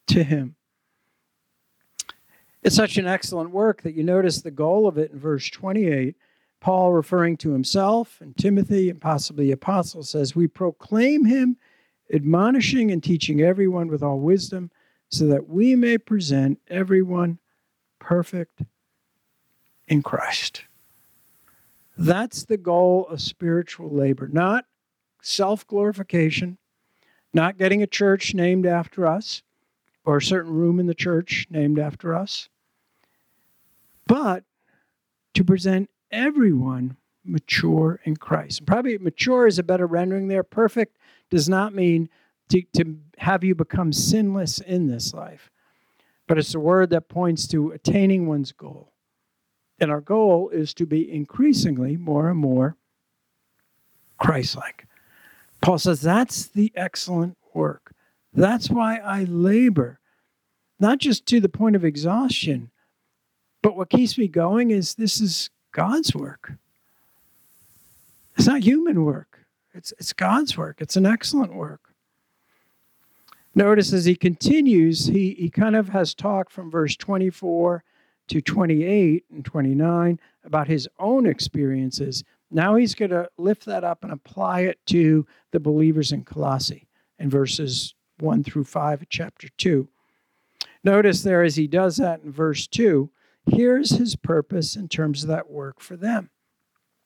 to 0.07 0.25
him. 0.25 0.57
It's 2.63 2.77
such 2.77 2.97
an 2.97 3.07
excellent 3.07 3.51
work 3.51 3.83
that 3.83 3.95
you 3.95 4.05
notice 4.05 4.41
the 4.41 4.51
goal 4.51 4.89
of 4.89 4.97
it 4.97 5.11
in 5.11 5.21
verse 5.21 5.51
28. 5.51 6.17
Paul, 6.61 6.93
referring 6.93 7.37
to 7.39 7.53
himself 7.53 8.21
and 8.21 8.37
Timothy 8.37 8.91
and 8.91 9.01
possibly 9.01 9.47
the 9.47 9.53
apostle, 9.53 10.03
says, 10.03 10.35
We 10.35 10.49
proclaim 10.49 11.25
him, 11.25 11.57
admonishing 12.13 12.91
and 12.91 13.03
teaching 13.03 13.41
everyone 13.41 13.89
with 13.89 14.03
all 14.03 14.19
wisdom, 14.19 14.71
so 15.09 15.27
that 15.27 15.49
we 15.49 15.77
may 15.77 15.99
present 15.99 16.61
everyone 16.69 17.39
perfect 17.99 18.63
in 19.87 20.03
Christ. 20.03 20.65
That's 21.97 22.45
the 22.45 22.57
goal 22.57 23.07
of 23.09 23.21
spiritual 23.21 23.91
labor, 23.91 24.29
not 24.29 24.65
self 25.23 25.67
glorification, 25.67 26.59
not 27.33 27.59
getting 27.59 27.83
a 27.83 27.87
church 27.87 28.35
named 28.35 28.67
after 28.67 29.07
us, 29.07 29.43
or 30.05 30.17
a 30.17 30.23
certain 30.23 30.53
room 30.53 30.81
in 30.81 30.87
the 30.87 30.95
church 30.95 31.47
named 31.51 31.79
after 31.79 32.15
us, 32.15 32.49
but 34.07 34.45
to 35.35 35.45
present 35.45 35.91
everyone 36.11 36.97
mature 37.25 38.01
in 38.05 38.17
Christ. 38.17 38.67
Probably 38.67 38.99
mature 38.99 39.47
is 39.47 39.59
a 39.59 39.63
better 39.63 39.87
rendering 39.87 40.29
there. 40.29 40.43
Perfect 40.43 40.97
does 41.31 41.49
not 41.49 41.75
mean 41.75 42.09
to, 42.49 42.63
to 42.77 42.97
have 43.19 43.45
you 43.45 43.55
become 43.55 43.93
sinless 43.93 44.59
in 44.59 44.87
this 44.87 45.13
life, 45.13 45.51
but 46.27 46.39
it's 46.39 46.55
a 46.55 46.61
word 46.61 46.91
that 46.91 47.09
points 47.09 47.47
to 47.49 47.71
attaining 47.73 48.27
one's 48.27 48.53
goal. 48.53 48.93
And 49.81 49.91
our 49.91 50.01
goal 50.01 50.49
is 50.51 50.75
to 50.75 50.87
be 50.87 51.11
increasingly 51.11 51.97
more 51.97 52.31
and 52.31 52.39
more 52.39 52.77
Christ 54.19 54.57
like. 54.57 54.87
Paul 55.61 55.79
says 55.79 56.01
that's 56.01 56.47
the 56.47 56.73
excellent 56.75 57.37
work. 57.55 57.95
That's 58.33 58.71
why 58.71 58.97
I 58.97 59.25
labor, 59.25 60.01
not 60.79 60.99
just 60.99 61.27
to 61.27 61.41
the 61.41 61.49
point 61.49 61.77
of 61.77 61.85
exhaustion, 61.85 62.71
but 63.63 63.77
what 63.77 63.91
keeps 63.91 64.17
me 64.17 64.29
going 64.29 64.71
is 64.71 64.95
this 64.95 65.21
is 65.21 65.51
God's 65.73 66.15
work. 66.15 66.53
It's 68.37 68.47
not 68.47 68.63
human 68.63 69.05
work, 69.05 69.47
it's, 69.75 69.93
it's 69.99 70.13
God's 70.13 70.57
work. 70.57 70.81
It's 70.81 70.97
an 70.97 71.07
excellent 71.07 71.55
work. 71.55 71.81
Notice 73.55 73.93
as 73.93 74.05
he 74.05 74.15
continues, 74.15 75.07
he, 75.07 75.35
he 75.35 75.51
kind 75.51 75.75
of 75.75 75.89
has 75.89 76.15
talked 76.15 76.53
from 76.53 76.71
verse 76.71 76.95
24 76.97 77.83
to 78.29 78.41
28 78.41 79.25
and 79.33 79.45
29 79.45 80.21
about 80.45 80.69
his 80.69 80.89
own 80.99 81.27
experiences. 81.27 82.23
Now 82.51 82.77
he's 82.77 82.95
going 82.95 83.11
to 83.11 83.29
lift 83.37 83.65
that 83.67 83.85
up 83.85 84.05
and 84.05 84.13
apply 84.13 84.61
it 84.61 84.79
to 84.87 85.27
the 85.51 85.61
believers 85.61 86.13
in 86.13 86.25
Colossae 86.25 86.87
in 87.19 87.29
verses 87.31 87.95
1 88.21 88.45
through 88.45 88.65
5 88.65 89.03
of 89.03 89.09
chapter 89.09 89.49
2. 89.59 89.89
Notice 90.85 91.23
there 91.23 91.43
as 91.43 91.57
he 91.57 91.67
does 91.67 91.97
that 91.97 92.23
in 92.23 92.31
verse 92.31 92.67
2, 92.67 93.11
here's 93.47 93.91
his 93.91 94.17
purpose 94.17 94.77
in 94.77 94.89
terms 94.89 95.23
of 95.23 95.29
that 95.29 95.51
work 95.51 95.81
for 95.81 95.97
them. 95.97 96.31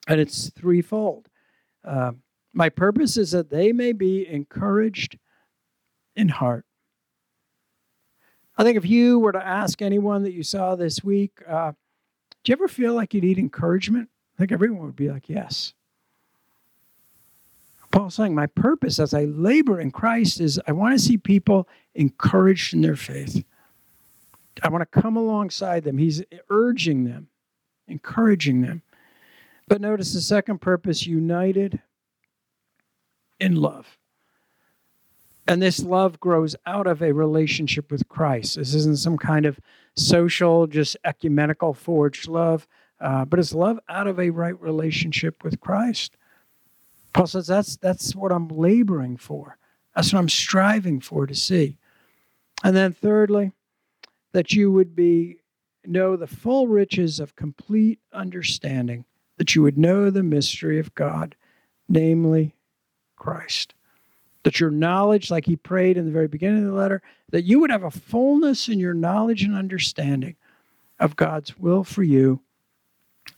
And 0.08 0.20
it's 0.20 0.50
threefold. 0.50 1.28
Uh, 1.84 2.12
my 2.52 2.68
purpose 2.68 3.16
is 3.16 3.30
that 3.30 3.50
they 3.50 3.72
may 3.72 3.92
be 3.92 4.26
encouraged 4.26 5.18
in 6.16 6.28
heart. 6.28 6.64
I 8.56 8.64
think 8.64 8.76
if 8.76 8.86
you 8.86 9.18
were 9.18 9.32
to 9.32 9.44
ask 9.44 9.80
anyone 9.80 10.22
that 10.24 10.32
you 10.32 10.42
saw 10.42 10.76
this 10.76 11.02
week, 11.02 11.40
uh, 11.48 11.72
do 12.44 12.50
you 12.50 12.54
ever 12.54 12.68
feel 12.68 12.94
like 12.94 13.14
you 13.14 13.20
need 13.20 13.38
encouragement? 13.38 14.08
I 14.36 14.38
think 14.38 14.52
everyone 14.52 14.84
would 14.86 14.96
be 14.96 15.10
like, 15.10 15.28
yes. 15.28 15.72
Paul's 17.90 18.14
saying, 18.14 18.34
My 18.34 18.46
purpose 18.46 18.98
as 18.98 19.14
I 19.14 19.24
labor 19.24 19.78
in 19.80 19.90
Christ 19.90 20.40
is 20.40 20.60
I 20.66 20.72
want 20.72 20.98
to 20.98 21.04
see 21.04 21.18
people 21.18 21.68
encouraged 21.94 22.74
in 22.74 22.80
their 22.80 22.96
faith. 22.96 23.44
I 24.62 24.68
want 24.68 24.82
to 24.82 25.00
come 25.00 25.16
alongside 25.16 25.84
them. 25.84 25.98
He's 25.98 26.22
urging 26.50 27.04
them, 27.04 27.28
encouraging 27.88 28.62
them. 28.62 28.82
But 29.68 29.80
notice 29.80 30.12
the 30.12 30.20
second 30.20 30.60
purpose 30.60 31.06
united 31.06 31.80
in 33.40 33.56
love. 33.56 33.98
And 35.48 35.60
this 35.60 35.80
love 35.80 36.20
grows 36.20 36.54
out 36.66 36.86
of 36.86 37.02
a 37.02 37.12
relationship 37.12 37.90
with 37.90 38.08
Christ. 38.08 38.56
This 38.56 38.74
isn't 38.74 38.98
some 38.98 39.18
kind 39.18 39.44
of 39.44 39.58
social, 39.96 40.66
just 40.66 40.96
ecumenical 41.04 41.74
forged 41.74 42.28
love, 42.28 42.68
uh, 43.00 43.24
but 43.24 43.38
it's 43.38 43.54
love 43.54 43.80
out 43.88 44.06
of 44.06 44.20
a 44.20 44.30
right 44.30 44.58
relationship 44.60 45.42
with 45.42 45.60
Christ. 45.60 46.16
Paul 47.12 47.26
says 47.26 47.46
that's 47.46 47.76
that's 47.76 48.14
what 48.14 48.32
I'm 48.32 48.48
laboring 48.48 49.16
for. 49.16 49.58
That's 49.94 50.12
what 50.12 50.20
I'm 50.20 50.28
striving 50.28 51.00
for 51.00 51.26
to 51.26 51.34
see. 51.34 51.76
And 52.64 52.76
then 52.76 52.92
thirdly, 52.92 53.52
that 54.32 54.52
you 54.52 54.72
would 54.72 54.94
be 54.94 55.38
know 55.84 56.16
the 56.16 56.26
full 56.26 56.68
riches 56.68 57.20
of 57.20 57.36
complete 57.36 57.98
understanding, 58.12 59.04
that 59.36 59.54
you 59.54 59.62
would 59.62 59.78
know 59.78 60.10
the 60.10 60.22
mystery 60.22 60.78
of 60.78 60.94
God, 60.94 61.34
namely 61.88 62.54
Christ. 63.16 63.74
That 64.44 64.58
your 64.58 64.70
knowledge, 64.70 65.30
like 65.30 65.46
he 65.46 65.56
prayed 65.56 65.96
in 65.96 66.04
the 66.04 66.12
very 66.12 66.28
beginning 66.28 66.64
of 66.64 66.72
the 66.72 66.78
letter, 66.78 67.02
that 67.30 67.44
you 67.44 67.60
would 67.60 67.70
have 67.70 67.84
a 67.84 67.90
fullness 67.90 68.68
in 68.68 68.78
your 68.78 68.94
knowledge 68.94 69.42
and 69.42 69.54
understanding 69.54 70.36
of 70.98 71.16
God's 71.16 71.58
will 71.58 71.84
for 71.84 72.02
you 72.02 72.40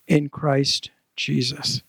in 0.06 0.28
Christ 0.28 0.90
Jesus. 1.16 1.82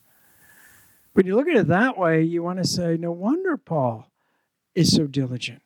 When 1.12 1.26
you 1.26 1.34
look 1.34 1.48
at 1.48 1.56
it 1.56 1.68
that 1.68 1.96
way, 1.96 2.22
you 2.22 2.42
want 2.42 2.58
to 2.58 2.64
say, 2.64 2.96
no 2.96 3.10
wonder 3.12 3.56
Paul 3.56 4.10
is 4.74 4.94
so 4.94 5.06
diligent. 5.06 5.62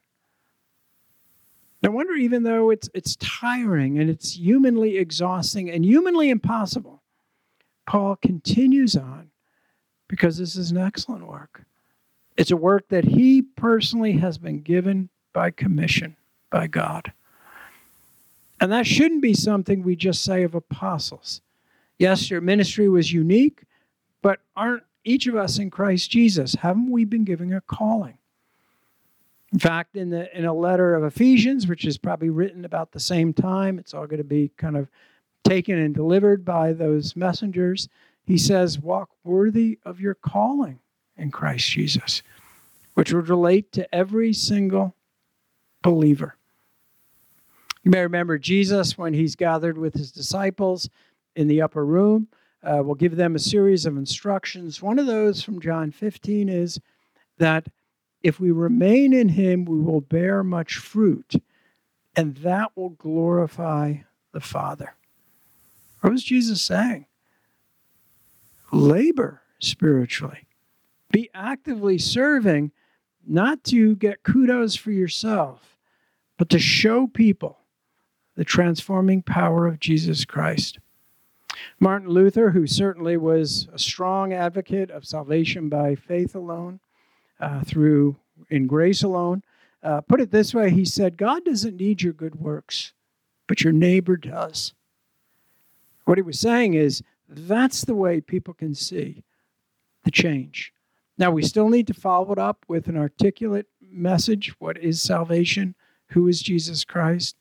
No 1.83 1.90
wonder, 1.90 2.14
even 2.14 2.43
though 2.43 2.71
it's, 2.71 2.90
it's 2.93 3.16
tiring 3.16 3.99
and 3.99 4.11
it's 4.11 4.37
humanly 4.37 4.99
exhausting 4.99 5.71
and 5.71 5.85
humanly 5.85 6.29
impossible, 6.29 7.03
Paul 7.87 8.16
continues 8.16 8.97
on 8.97 9.31
because 10.09 10.37
this 10.37 10.57
is 10.57 10.71
an 10.71 10.77
excellent 10.77 11.27
work. 11.27 11.64
It's 12.37 12.51
a 12.51 12.57
work 12.57 12.88
that 12.88 13.05
he 13.05 13.43
personally 13.43 14.12
has 14.12 14.38
been 14.38 14.61
given 14.61 15.09
by 15.33 15.51
commission 15.51 16.16
by 16.51 16.66
God. 16.66 17.12
And 18.61 18.71
that 18.73 18.87
shouldn't 18.87 19.23
be 19.23 19.35
something 19.35 19.83
we 19.83 19.97
just 19.97 20.23
say 20.23 20.43
of 20.43 20.55
apostles. 20.55 21.40
Yes, 21.99 22.31
your 22.31 22.40
ministry 22.40 22.88
was 22.88 23.12
unique, 23.12 23.62
but 24.23 24.40
aren't 24.55 24.85
each 25.05 25.27
of 25.27 25.37
us 25.37 25.59
in 25.59 25.71
Christ 25.71 26.11
Jesus, 26.11 26.55
haven't 26.55 26.90
we 26.90 27.05
been 27.05 27.25
given 27.25 27.53
a 27.53 27.61
calling? 27.62 28.19
In 29.53 29.59
fact, 29.59 29.97
in 29.97 30.11
the 30.11 30.37
in 30.37 30.45
a 30.45 30.55
letter 30.55 30.95
of 30.95 31.05
Ephesians, 31.05 31.67
which 31.67 31.85
is 31.85 31.99
probably 31.99 32.31
written 32.31 32.65
about 32.65 32.93
the 32.93 33.01
same 33.01 33.33
time, 33.33 33.79
it's 33.79 33.95
all 33.95 34.07
going 34.07 34.19
to 34.19 34.25
be 34.25 34.53
kind 34.57 34.77
of 34.77 34.89
taken 35.45 35.77
and 35.79 35.95
delivered 35.95 36.45
by 36.45 36.73
those 36.73 37.17
messengers. 37.17 37.89
He 38.25 38.39
says, 38.39 38.79
"Walk 38.79 39.11
worthy 39.25 39.79
of 39.85 40.01
your 40.01 40.15
calling 40.15 40.79
in 41.17 41.31
Christ 41.31 41.69
Jesus," 41.69 42.23
which 42.95 43.13
would 43.13 43.29
relate 43.29 43.73
to 43.73 43.93
every 43.93 44.33
single 44.33 44.95
believer. 45.83 46.37
You 47.83 47.91
may 47.91 48.03
remember 48.03 48.39
Jesus 48.39 48.99
when 48.99 49.15
he's 49.15 49.35
gathered 49.35 49.79
with 49.79 49.95
his 49.95 50.13
disciples 50.13 50.89
in 51.35 51.49
the 51.49 51.63
upper 51.63 51.85
room. 51.85 52.29
Uh, 52.63 52.83
we'll 52.85 52.95
give 52.95 53.17
them 53.17 53.35
a 53.35 53.41
series 53.41 53.87
of 53.87 53.97
instructions. 53.97 54.83
One 54.83 54.99
of 54.99 55.07
those 55.07 55.43
from 55.43 55.61
John 55.61 55.91
15 55.91 56.49
is 56.51 56.79
that 57.39 57.69
if 58.22 58.38
we 58.38 58.50
remain 58.50 59.12
in 59.12 59.30
him, 59.30 59.64
we 59.64 59.80
will 59.80 60.00
bear 60.00 60.42
much 60.44 60.76
fruit, 60.76 61.35
and 62.14 62.37
that 62.38 62.76
will 62.76 62.90
glorify 62.90 63.94
the 64.33 64.40
Father. 64.40 64.94
What 66.00 66.12
was 66.12 66.24
Jesus 66.24 66.62
saying? 66.62 67.06
Labor 68.72 69.42
spiritually. 69.59 70.46
Be 71.11 71.28
actively 71.35 71.98
serving, 71.98 72.72
not 73.26 73.64
to 73.64 73.96
get 73.96 74.22
kudos 74.22 74.76
for 74.76 74.92
yourself, 74.92 75.76
but 76.38 76.48
to 76.50 76.59
show 76.59 77.06
people 77.06 77.59
the 78.37 78.44
transforming 78.44 79.22
power 79.22 79.66
of 79.66 79.80
Jesus 79.80 80.24
Christ. 80.24 80.78
Martin 81.78 82.09
Luther, 82.09 82.50
who 82.50 82.66
certainly 82.66 83.16
was 83.16 83.68
a 83.72 83.78
strong 83.78 84.33
advocate 84.33 84.90
of 84.90 85.04
salvation 85.04 85.68
by 85.68 85.94
faith 85.94 86.35
alone, 86.35 86.80
uh, 87.40 87.62
through 87.62 88.16
in 88.48 88.66
grace 88.66 89.03
alone, 89.03 89.42
uh, 89.83 90.00
put 90.03 90.20
it 90.20 90.31
this 90.31 90.55
way 90.55 90.70
he 90.70 90.85
said, 90.85 91.16
God 91.16 91.44
doesn't 91.44 91.76
need 91.76 92.03
your 92.03 92.12
good 92.12 92.37
works, 92.37 92.92
but 93.46 93.62
your 93.62 93.72
neighbor 93.72 94.16
does. 94.16 94.74
What 96.05 96.18
he 96.18 96.22
was 96.22 96.38
saying 96.38 96.74
is 96.74 97.03
that's 97.29 97.85
the 97.85 97.94
way 97.94 98.20
people 98.20 98.55
can 98.55 98.74
see 98.74 99.22
the 100.05 100.11
change. 100.11 100.72
Now, 101.16 101.31
we 101.31 101.42
still 101.42 101.68
need 101.68 101.87
to 101.87 101.94
follow 101.94 102.33
it 102.33 102.38
up 102.38 102.64
with 102.66 102.88
an 102.88 102.96
articulate 102.96 103.66
message 103.81 104.55
what 104.59 104.79
is 104.79 105.03
salvation? 105.03 105.74
Who 106.09 106.26
is 106.29 106.42
Jesus 106.42 106.85
Christ? 106.85 107.37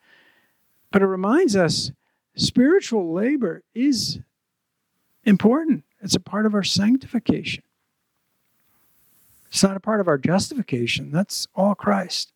But 0.91 1.01
it 1.01 1.07
reminds 1.07 1.55
us 1.55 1.91
spiritual 2.35 3.13
labor 3.13 3.63
is 3.73 4.19
important, 5.23 5.83
it's 6.01 6.15
a 6.15 6.19
part 6.19 6.45
of 6.45 6.53
our 6.53 6.63
sanctification. 6.63 7.63
It's 9.49 9.63
not 9.63 9.77
a 9.77 9.79
part 9.79 9.99
of 9.99 10.07
our 10.07 10.17
justification, 10.17 11.11
that's 11.11 11.47
all 11.55 11.75
Christ, 11.75 12.31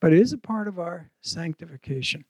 but 0.00 0.12
it 0.12 0.20
is 0.20 0.32
a 0.32 0.38
part 0.38 0.68
of 0.68 0.78
our 0.78 1.10
sanctification. 1.22 2.24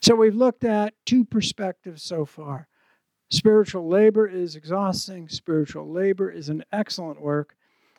So 0.00 0.14
we've 0.14 0.34
looked 0.34 0.64
at 0.64 0.94
two 1.04 1.24
perspectives 1.24 2.02
so 2.02 2.24
far. 2.24 2.68
Spiritual 3.30 3.86
labor 3.86 4.26
is 4.26 4.56
exhausting, 4.56 5.28
spiritual 5.28 5.90
labor 5.90 6.30
is 6.30 6.48
an 6.48 6.64
excellent 6.72 7.20
work. 7.20 7.54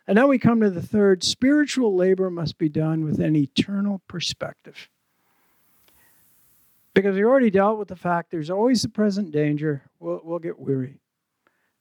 And 0.08 0.16
now 0.16 0.28
we 0.28 0.40
come 0.40 0.62
to 0.62 0.72
the 0.72 0.82
third 0.82 1.24
spiritual 1.24 1.96
labor 1.96 2.32
must 2.32 2.58
be 2.58 2.70
done 2.70 3.06
with 3.06 3.20
an 3.20 3.36
eternal 3.36 4.02
perspective. 4.08 4.90
Because 6.96 7.16
we 7.16 7.24
already 7.24 7.52
dealt 7.52 7.78
with 7.78 7.90
the 7.90 7.96
fact 7.96 8.32
there's 8.32 8.50
always 8.50 8.82
the 8.82 8.90
present 8.90 9.32
danger, 9.32 9.84
we'll, 10.00 10.22
we'll 10.24 10.40
get 10.40 10.58
weary. 10.58 10.96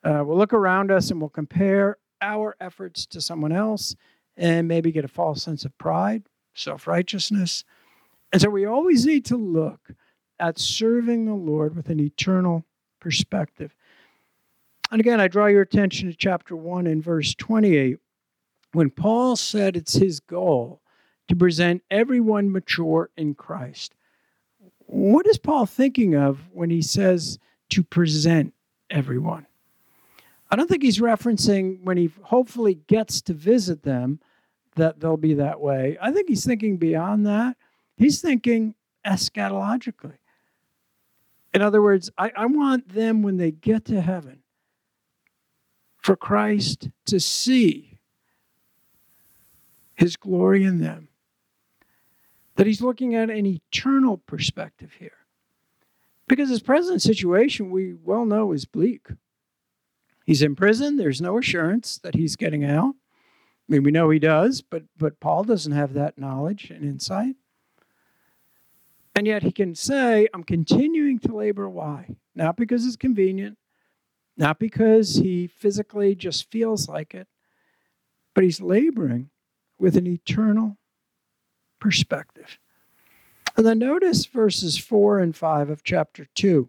Uh, 0.05 0.23
we'll 0.27 0.37
look 0.37 0.53
around 0.53 0.91
us 0.91 1.11
and 1.11 1.21
we'll 1.21 1.31
compare 1.31 1.97
our 2.21 2.57
efforts 2.61 3.07
to 3.07 3.21
someone 3.21 3.53
else 3.53 3.95
and 4.37 4.69
maybe 4.69 4.93
get 4.93 5.05
a 5.05 5.09
false 5.09 5.43
sense 5.43 5.65
of 5.65 5.77
pride, 5.79 6.25
self 6.55 6.87
righteousness. 6.87 7.65
And 8.33 8.41
so 8.41 8.51
we 8.51 8.65
always 8.65 9.07
need 9.07 9.25
to 9.27 9.37
look 9.37 9.91
at 10.39 10.59
serving 10.59 11.25
the 11.25 11.35
Lord 11.35 11.75
with 11.75 11.89
an 11.89 12.01
eternal 12.01 12.65
perspective. 13.01 13.75
And 14.91 15.01
again, 15.01 15.21
I 15.21 15.29
draw 15.29 15.47
your 15.47 15.63
attention 15.63 16.09
to 16.09 16.17
chapter 16.17 16.57
1 16.57 16.87
and 16.87 17.03
verse 17.03 17.35
28, 17.35 17.99
when 18.73 18.91
Paul 18.91 19.37
said 19.37 19.77
it's 19.77 19.95
his 19.95 20.21
goal 20.21 20.81
to 21.29 21.37
present 21.37 21.83
everyone 21.91 22.51
mature 22.51 23.11
in 23.17 23.35
Christ. 23.35 23.95
What 24.87 25.27
is 25.27 25.37
Paul 25.37 25.67
thinking 25.67 26.15
of 26.15 26.49
when 26.53 26.71
he 26.71 26.81
says 26.81 27.39
to 27.71 27.83
present 27.83 28.55
everyone? 28.89 29.48
I 30.51 30.57
don't 30.57 30.69
think 30.69 30.83
he's 30.83 30.99
referencing 30.99 31.83
when 31.83 31.97
he 31.97 32.11
hopefully 32.23 32.75
gets 32.87 33.21
to 33.23 33.35
visit 33.35 33.83
them 33.83 34.21
that 34.77 35.01
they'll 35.01 35.17
be 35.17 35.35
that 35.35 35.61
way. 35.61 35.99
I 36.01 36.13
think 36.13 36.29
he's 36.29 36.45
thinking 36.45 36.79
beyond 36.79 37.27
that. 37.27 37.57
He's 37.97 38.21
thinking 38.21 38.75
eschatologically. 39.07 40.19
In 41.53 41.63
other 41.63 41.83
words, 41.83 42.11
I, 42.17 42.33
I 42.37 42.47
want 42.47 42.95
them 42.95 43.23
when 43.23 43.37
they 43.37 43.51
get 43.51 43.85
to 43.87 44.01
heaven 44.01 44.43
for 45.99 46.17
Christ 46.17 46.89
to 47.07 47.19
see 47.19 47.99
his 49.95 50.17
glory 50.17 50.65
in 50.65 50.79
them. 50.79 51.09
That 52.57 52.67
he's 52.67 52.83
looking 52.83 53.15
at 53.15 53.31
an 53.31 53.47
eternal 53.47 54.19
perspective 54.19 54.93
here. 54.99 55.13
Because 56.27 56.49
his 56.51 56.61
present 56.61 57.03
situation, 57.03 57.71
we 57.71 57.95
well 57.95 58.25
know, 58.25 58.53
is 58.53 58.65
bleak. 58.65 59.09
He's 60.29 60.43
in 60.43 60.57
prison. 60.57 60.99
There's 60.99 61.23
no 61.23 61.39
assurance 61.39 61.97
that 62.03 62.15
he's 62.15 62.37
getting 62.37 62.63
out. 62.63 62.95
I 62.95 63.73
mean, 63.73 63.83
we 63.83 63.91
know 63.91 64.11
he 64.11 64.19
does, 64.19 64.61
but, 64.61 64.83
but 64.95 65.21
Paul 65.21 65.43
doesn't 65.43 65.73
have 65.73 65.95
that 65.95 66.19
knowledge 66.19 66.71
and 66.71 66.85
insight. 66.85 67.37
And 69.17 69.27
yet 69.27 69.43
he 69.43 69.51
can 69.51 69.75
say, 69.75 70.29
I'm 70.35 70.45
continuing 70.45 71.19
to 71.21 71.35
labor. 71.35 71.67
Why? 71.67 72.15
Not 72.35 72.59
because 72.59 72.85
it's 72.85 72.95
convenient, 72.95 73.57
not 74.37 74.59
because 74.59 75.15
he 75.15 75.47
physically 75.47 76.15
just 76.15 76.51
feels 76.51 76.91
like 76.91 77.15
it, 77.15 77.27
but 78.35 78.45
he's 78.45 78.61
laboring 78.61 79.31
with 79.79 79.97
an 79.97 80.07
eternal 80.07 80.77
perspective. 81.81 82.59
And 83.57 83.65
then 83.65 83.79
notice 83.79 84.27
verses 84.27 84.77
4 84.77 85.21
and 85.21 85.35
5 85.35 85.71
of 85.71 85.83
chapter 85.83 86.27
2. 86.35 86.69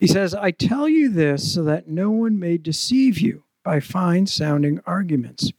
He 0.00 0.06
says, 0.06 0.34
I 0.34 0.50
tell 0.50 0.88
you 0.88 1.10
this 1.10 1.52
so 1.52 1.62
that 1.64 1.86
no 1.86 2.10
one 2.10 2.38
may 2.38 2.56
deceive 2.56 3.18
you 3.18 3.44
by 3.62 3.80
fine 3.80 4.26
sounding 4.26 4.80
arguments. 4.86 5.52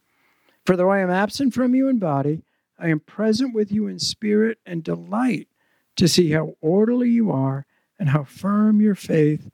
For 0.66 0.76
though 0.76 0.90
I 0.90 1.00
am 1.00 1.12
absent 1.12 1.54
from 1.54 1.76
you 1.76 1.88
in 1.88 2.00
body, 2.00 2.42
I 2.80 2.90
am 2.90 3.02
present 3.02 3.54
with 3.54 3.72
you 3.72 3.86
in 3.86 4.00
spirit 4.00 4.58
and 4.66 4.84
delight 4.84 5.48
to 5.96 6.08
see 6.08 6.32
how 6.32 6.56
orderly 6.60 7.12
you 7.12 7.32
are 7.32 7.68
and 8.00 8.10
how 8.10 8.24
firm 8.24 8.82
your 8.82 8.96
faith 8.96 9.52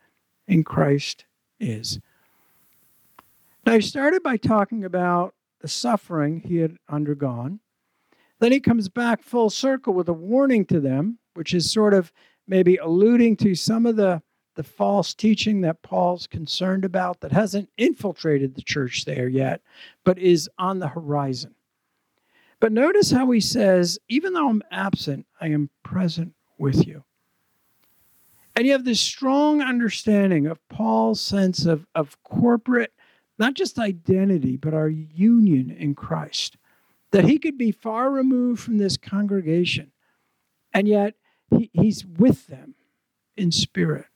in 0.47 0.63
Christ 0.63 1.26
is. 1.60 2.00
Now, 3.65 3.73
he 3.73 3.82
started 3.82 4.23
by 4.23 4.38
talking 4.38 4.86
about 4.86 5.36
the 5.60 5.67
suffering 5.67 6.39
he 6.39 6.58
had 6.58 6.78
undergone. 6.88 7.60
Then 8.39 8.54
he 8.54 8.62
comes 8.62 8.88
back 8.88 9.21
full 9.21 9.50
circle 9.50 9.93
with 9.93 10.08
a 10.08 10.13
warning 10.13 10.63
to 10.67 10.80
them, 10.80 11.17
which 11.34 11.54
is 11.54 11.69
sort 11.69 11.93
of 11.93 12.13
maybe 12.47 12.78
alluding 12.78 13.36
to 13.38 13.54
some 13.54 13.86
of 13.86 13.97
the 13.97 14.21
the 14.58 14.63
false 14.63 15.13
teaching 15.13 15.62
that 15.62 15.84
Paul's 15.84 16.28
concerned 16.28 16.84
about 16.84 17.22
that 17.22 17.32
hasn't 17.32 17.70
infiltrated 17.78 18.56
the 18.56 18.63
church 18.63 19.06
there 19.06 19.30
yet, 19.30 19.62
but 20.04 20.17
is 20.17 20.50
on 20.58 20.80
the 20.80 20.89
horizon. 20.89 21.54
But 22.60 22.72
notice 22.72 23.12
how 23.12 23.30
he 23.30 23.39
says, 23.39 24.00
even 24.10 24.34
though 24.34 24.50
I'm 24.50 24.63
absent, 24.72 25.28
I 25.39 25.50
am 25.50 25.70
present 25.84 26.34
with 26.58 26.88
you. 26.88 27.04
And 28.56 28.65
you 28.65 28.72
have 28.72 28.84
this 28.84 29.00
strong 29.00 29.62
understanding 29.62 30.48
of 30.48 30.67
Paul's 30.70 31.22
sense 31.22 31.67
of, 31.67 31.86
of 31.93 32.22
corporate, 32.24 32.91
not 33.38 33.54
just 33.54 33.78
identity, 33.78 34.58
but 34.58 34.74
our 34.74 34.89
union 34.89 35.70
in 35.70 35.93
Christ. 35.93 36.58
That 37.12 37.26
he 37.26 37.38
could 37.38 37.60
be 37.60 37.72
far 37.72 38.10
removed 38.10 38.60
from 38.60 38.80
this 38.80 38.98
congregation, 38.98 39.91
and 40.74 40.88
yet 40.88 41.13
he, 41.56 41.70
he's 41.74 42.04
with 42.04 42.48
them 42.48 42.74
in 43.38 43.52
spirit. 43.52 44.08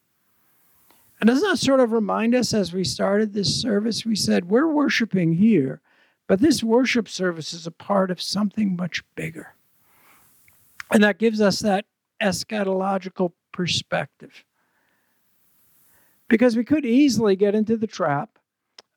And 1.21 1.27
doesn't 1.27 1.47
that 1.47 1.57
sort 1.57 1.79
of 1.79 1.91
remind 1.91 2.33
us 2.33 2.51
as 2.51 2.73
we 2.73 2.83
started 2.83 3.31
this 3.31 3.61
service? 3.61 4.03
We 4.03 4.15
said, 4.15 4.49
we're 4.49 4.67
worshiping 4.67 5.33
here, 5.33 5.79
but 6.27 6.39
this 6.39 6.63
worship 6.63 7.07
service 7.07 7.53
is 7.53 7.67
a 7.67 7.71
part 7.71 8.09
of 8.09 8.19
something 8.19 8.75
much 8.75 9.03
bigger. 9.13 9.53
And 10.91 11.03
that 11.03 11.19
gives 11.19 11.39
us 11.39 11.59
that 11.59 11.85
eschatological 12.19 13.33
perspective. 13.51 14.43
Because 16.27 16.57
we 16.57 16.63
could 16.63 16.87
easily 16.87 17.35
get 17.35 17.53
into 17.53 17.77
the 17.77 17.87
trap 17.87 18.39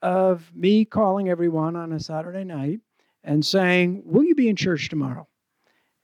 of 0.00 0.50
me 0.54 0.86
calling 0.86 1.28
everyone 1.28 1.76
on 1.76 1.92
a 1.92 2.00
Saturday 2.00 2.44
night 2.44 2.80
and 3.22 3.44
saying, 3.44 4.02
Will 4.04 4.24
you 4.24 4.34
be 4.34 4.48
in 4.48 4.56
church 4.56 4.88
tomorrow? 4.88 5.26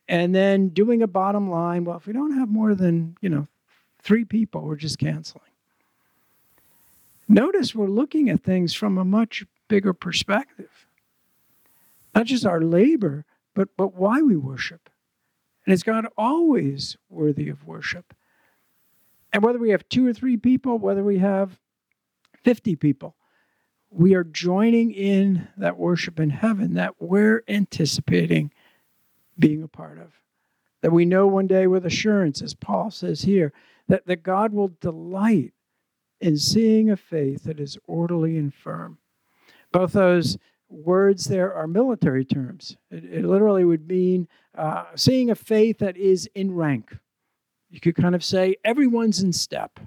And 0.06 0.34
then 0.34 0.68
doing 0.68 1.02
a 1.02 1.06
bottom 1.06 1.50
line, 1.50 1.84
well, 1.84 1.96
if 1.96 2.06
we 2.06 2.12
don't 2.12 2.36
have 2.36 2.48
more 2.48 2.74
than, 2.74 3.16
you 3.20 3.30
know, 3.30 3.46
three 4.02 4.24
people, 4.24 4.62
we're 4.62 4.76
just 4.76 4.98
canceling. 4.98 5.49
Notice 7.30 7.76
we're 7.76 7.86
looking 7.86 8.28
at 8.28 8.42
things 8.42 8.74
from 8.74 8.98
a 8.98 9.04
much 9.04 9.44
bigger 9.68 9.92
perspective. 9.92 10.88
Not 12.12 12.26
just 12.26 12.44
our 12.44 12.60
labor, 12.60 13.24
but, 13.54 13.68
but 13.76 13.94
why 13.94 14.20
we 14.20 14.34
worship. 14.34 14.90
And 15.64 15.72
is 15.72 15.84
God 15.84 16.08
always 16.18 16.96
worthy 17.08 17.48
of 17.48 17.64
worship? 17.64 18.14
And 19.32 19.44
whether 19.44 19.60
we 19.60 19.70
have 19.70 19.88
two 19.88 20.08
or 20.08 20.12
three 20.12 20.36
people, 20.36 20.76
whether 20.78 21.04
we 21.04 21.18
have 21.18 21.60
50 22.42 22.74
people, 22.74 23.14
we 23.92 24.16
are 24.16 24.24
joining 24.24 24.90
in 24.90 25.46
that 25.56 25.78
worship 25.78 26.18
in 26.18 26.30
heaven 26.30 26.74
that 26.74 27.00
we're 27.00 27.44
anticipating 27.46 28.50
being 29.38 29.62
a 29.62 29.68
part 29.68 30.00
of. 30.00 30.14
That 30.80 30.90
we 30.90 31.04
know 31.04 31.28
one 31.28 31.46
day 31.46 31.68
with 31.68 31.86
assurance, 31.86 32.42
as 32.42 32.54
Paul 32.54 32.90
says 32.90 33.22
here, 33.22 33.52
that, 33.86 34.06
that 34.06 34.24
God 34.24 34.52
will 34.52 34.72
delight 34.80 35.52
in 36.20 36.36
seeing 36.36 36.90
a 36.90 36.96
faith 36.96 37.44
that 37.44 37.58
is 37.60 37.78
orderly 37.86 38.36
and 38.36 38.54
firm. 38.54 38.98
Both 39.72 39.92
those 39.92 40.38
words 40.68 41.24
there 41.24 41.52
are 41.54 41.66
military 41.66 42.24
terms. 42.24 42.76
It, 42.90 43.04
it 43.04 43.24
literally 43.24 43.64
would 43.64 43.88
mean 43.88 44.28
uh, 44.56 44.84
seeing 44.94 45.30
a 45.30 45.34
faith 45.34 45.78
that 45.78 45.96
is 45.96 46.28
in 46.34 46.54
rank. 46.54 46.96
You 47.70 47.80
could 47.80 47.96
kind 47.96 48.14
of 48.14 48.24
say 48.24 48.56
everyone's 48.64 49.22
in 49.22 49.32
step, 49.32 49.78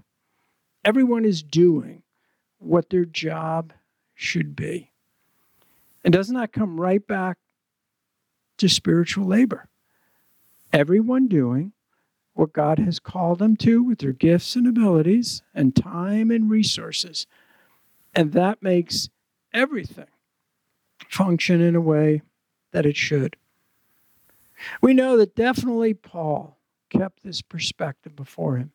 everyone 0.85 1.25
is 1.25 1.43
doing 1.43 2.03
what 2.59 2.89
their 2.89 3.05
job 3.05 3.73
should 4.15 4.55
be. 4.55 4.91
And 6.03 6.13
doesn't 6.13 6.35
that 6.35 6.53
come 6.53 6.79
right 6.79 7.05
back 7.05 7.37
to 8.57 8.69
spiritual 8.69 9.25
labor? 9.25 9.67
Everyone 10.71 11.27
doing 11.27 11.73
what 12.33 12.53
God 12.53 12.79
has 12.79 12.99
called 12.99 13.39
them 13.39 13.55
to 13.57 13.83
with 13.83 13.99
their 13.99 14.11
gifts 14.11 14.55
and 14.55 14.67
abilities 14.67 15.43
and 15.53 15.75
time 15.75 16.31
and 16.31 16.49
resources. 16.49 17.27
And 18.15 18.33
that 18.33 18.61
makes 18.61 19.09
everything 19.53 20.07
function 21.09 21.61
in 21.61 21.75
a 21.75 21.81
way 21.81 22.21
that 22.71 22.85
it 22.85 22.97
should. 22.97 23.35
We 24.81 24.93
know 24.93 25.17
that 25.17 25.35
definitely 25.35 25.93
Paul 25.93 26.57
kept 26.89 27.23
this 27.23 27.41
perspective 27.41 28.15
before 28.15 28.57
him. 28.57 28.71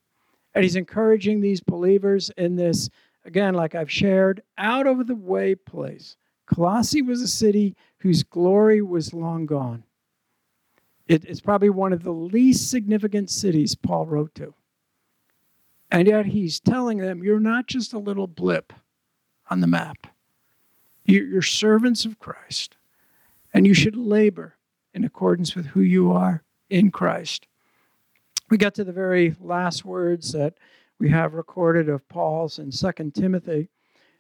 And 0.55 0.65
he's 0.65 0.77
encouraging 0.77 1.41
these 1.41 1.61
believers 1.61 2.31
in 2.37 2.57
this, 2.57 2.91
again, 3.25 3.55
like 3.55 3.75
I've 3.75 3.91
shared, 3.91 4.43
out 4.57 4.87
of 4.87 5.07
the 5.07 5.15
way 5.15 5.55
place. 5.55 6.17
Colossae 6.47 7.03
was 7.03 7.23
a 7.23 7.29
city 7.29 7.77
whose 7.99 8.23
glory 8.23 8.83
was 8.83 9.13
long 9.13 9.47
gone. 9.47 9.85
It, 11.09 11.25
it's 11.25 11.41
probably 11.41 11.71
one 11.71 11.95
of 11.95 12.05
the 12.05 12.13
least 12.13 12.71
significant 12.71 13.31
cities 13.31 13.75
Paul 13.75 14.07
wrote 14.07 14.35
to. 14.37 14.55
And 15.91 16.07
yet 16.07 16.27
he's 16.27 16.61
telling 16.61 16.99
them, 16.99 17.25
you're 17.25 17.41
not 17.41 17.67
just 17.67 17.95
a 17.95 17.99
little 17.99 18.27
blip 18.27 18.75
on 19.49 19.61
the 19.61 19.67
map. 19.67 20.07
You're 21.07 21.41
servants 21.41 22.05
of 22.05 22.19
Christ, 22.19 22.77
and 23.55 23.67
you 23.67 23.73
should 23.73 23.97
labor 23.97 24.57
in 24.93 25.05
accordance 25.05 25.55
with 25.55 25.69
who 25.69 25.81
you 25.81 26.13
are 26.13 26.43
in 26.69 26.91
Christ. 26.91 27.47
We 28.51 28.59
got 28.59 28.75
to 28.75 28.85
the 28.85 28.93
very 28.93 29.35
last 29.41 29.87
words 29.87 30.33
that 30.33 30.55
we 30.99 31.09
have 31.09 31.33
recorded 31.33 31.89
of 31.89 32.07
Paul's 32.11 32.59
in 32.59 32.71
2 32.71 33.13
Timothy, 33.15 33.71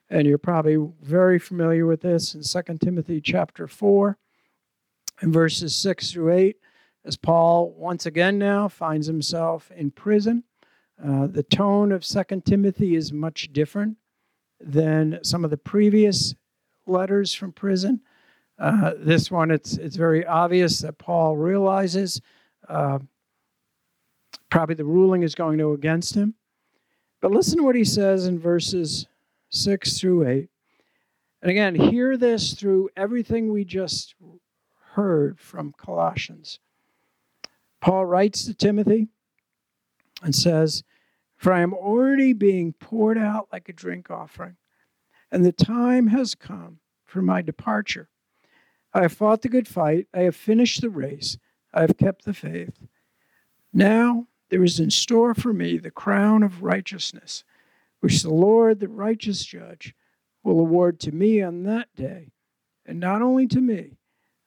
and 0.08 0.26
you're 0.26 0.38
probably 0.38 0.78
very 1.02 1.38
familiar 1.38 1.84
with 1.84 2.00
this 2.00 2.34
in 2.34 2.42
2 2.42 2.78
Timothy 2.78 3.20
chapter 3.20 3.66
4 3.66 4.16
and 5.20 5.30
verses 5.30 5.76
6 5.76 6.12
through 6.12 6.32
8 6.32 6.56
as 7.08 7.16
Paul 7.16 7.72
once 7.72 8.04
again 8.04 8.38
now 8.38 8.68
finds 8.68 9.06
himself 9.06 9.70
in 9.74 9.90
prison. 9.90 10.44
Uh, 11.02 11.26
the 11.26 11.42
tone 11.42 11.90
of 11.90 12.04
Second 12.04 12.44
Timothy 12.44 12.94
is 12.94 13.12
much 13.12 13.50
different 13.52 13.96
than 14.60 15.18
some 15.22 15.42
of 15.42 15.50
the 15.50 15.56
previous 15.56 16.34
letters 16.86 17.32
from 17.32 17.52
prison. 17.52 18.02
Uh, 18.58 18.92
this 18.98 19.30
one, 19.30 19.50
it's 19.50 19.78
it's 19.78 19.96
very 19.96 20.26
obvious 20.26 20.80
that 20.80 20.98
Paul 20.98 21.36
realizes 21.36 22.20
uh, 22.68 22.98
probably 24.50 24.74
the 24.74 24.84
ruling 24.84 25.22
is 25.22 25.34
going 25.34 25.56
to 25.56 25.64
go 25.64 25.72
against 25.72 26.14
him. 26.14 26.34
But 27.22 27.30
listen 27.30 27.58
to 27.58 27.64
what 27.64 27.76
he 27.76 27.84
says 27.84 28.26
in 28.26 28.38
verses 28.38 29.06
six 29.48 29.98
through 29.98 30.28
eight. 30.28 30.50
And 31.40 31.50
again, 31.50 31.74
hear 31.74 32.16
this 32.16 32.52
through 32.52 32.90
everything 32.96 33.50
we 33.50 33.64
just 33.64 34.14
heard 34.94 35.40
from 35.40 35.72
Colossians. 35.78 36.58
Paul 37.80 38.06
writes 38.06 38.44
to 38.44 38.54
Timothy 38.54 39.08
and 40.22 40.34
says, 40.34 40.82
For 41.36 41.52
I 41.52 41.60
am 41.60 41.72
already 41.72 42.32
being 42.32 42.72
poured 42.72 43.18
out 43.18 43.48
like 43.52 43.68
a 43.68 43.72
drink 43.72 44.10
offering, 44.10 44.56
and 45.30 45.44
the 45.44 45.52
time 45.52 46.08
has 46.08 46.34
come 46.34 46.80
for 47.04 47.22
my 47.22 47.42
departure. 47.42 48.08
I 48.92 49.02
have 49.02 49.12
fought 49.12 49.42
the 49.42 49.48
good 49.48 49.68
fight, 49.68 50.08
I 50.12 50.20
have 50.20 50.36
finished 50.36 50.80
the 50.80 50.90
race, 50.90 51.38
I 51.72 51.82
have 51.82 51.96
kept 51.96 52.24
the 52.24 52.34
faith. 52.34 52.78
Now 53.72 54.26
there 54.48 54.64
is 54.64 54.80
in 54.80 54.90
store 54.90 55.34
for 55.34 55.52
me 55.52 55.78
the 55.78 55.90
crown 55.90 56.42
of 56.42 56.62
righteousness, 56.62 57.44
which 58.00 58.22
the 58.22 58.32
Lord, 58.32 58.80
the 58.80 58.88
righteous 58.88 59.44
judge, 59.44 59.94
will 60.42 60.58
award 60.58 60.98
to 61.00 61.12
me 61.12 61.42
on 61.42 61.64
that 61.64 61.94
day, 61.94 62.32
and 62.86 62.98
not 62.98 63.22
only 63.22 63.46
to 63.48 63.60
me, 63.60 63.98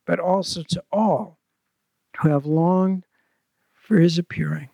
but 0.06 0.20
also 0.20 0.64
to 0.64 0.84
all 0.92 1.40
who 2.20 2.30
have 2.30 2.46
longed 2.46 3.06
for 3.92 4.00
his 4.00 4.18
appearing. 4.18 4.70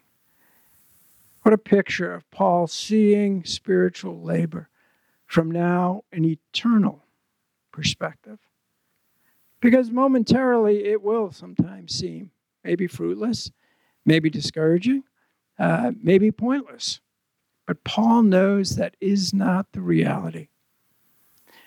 What 1.42 1.52
a 1.52 1.58
picture 1.58 2.14
of 2.14 2.30
Paul 2.30 2.68
seeing 2.68 3.44
spiritual 3.46 4.22
labor 4.22 4.70
from 5.26 5.50
now 5.50 6.04
an 6.12 6.24
eternal 6.24 7.04
perspective. 7.72 8.38
Because 9.60 9.90
momentarily 9.90 10.86
it 10.86 11.02
will 11.02 11.32
sometimes 11.32 11.96
seem 11.98 12.30
maybe 12.64 12.86
fruitless, 12.86 13.50
maybe 14.06 14.30
discouraging, 14.30 15.02
uh, 15.58 15.94
maybe 16.00 16.30
pointless. 16.30 17.00
But 17.66 17.84
Paul 17.84 18.22
knows 18.22 18.76
that 18.76 18.96
is 19.02 19.34
not 19.34 19.72
the 19.72 19.82
reality. 19.82 20.50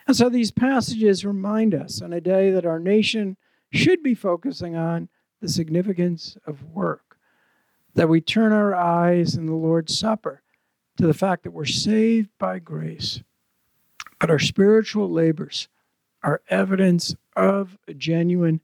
And 0.06 0.14
so 0.14 0.28
these 0.28 0.52
passages 0.52 1.24
remind 1.24 1.74
us 1.74 2.00
on 2.00 2.12
a 2.12 2.20
day 2.20 2.52
that 2.52 2.64
our 2.64 2.78
nation 2.78 3.36
should 3.72 4.04
be 4.04 4.14
focusing 4.14 4.76
on 4.76 5.08
the 5.40 5.48
significance 5.48 6.36
of 6.46 6.62
work 6.62 7.09
that 7.94 8.08
we 8.08 8.20
turn 8.20 8.52
our 8.52 8.74
eyes 8.74 9.34
in 9.34 9.46
the 9.46 9.54
Lord's 9.54 9.98
Supper 9.98 10.42
to 10.96 11.06
the 11.06 11.14
fact 11.14 11.44
that 11.44 11.52
we're 11.52 11.64
saved 11.64 12.30
by 12.38 12.58
grace, 12.58 13.22
but 14.18 14.30
our 14.30 14.38
spiritual 14.38 15.10
labors 15.10 15.68
are 16.22 16.42
evidence 16.48 17.14
of 17.34 17.78
a 17.88 17.94
genuine 17.94 18.60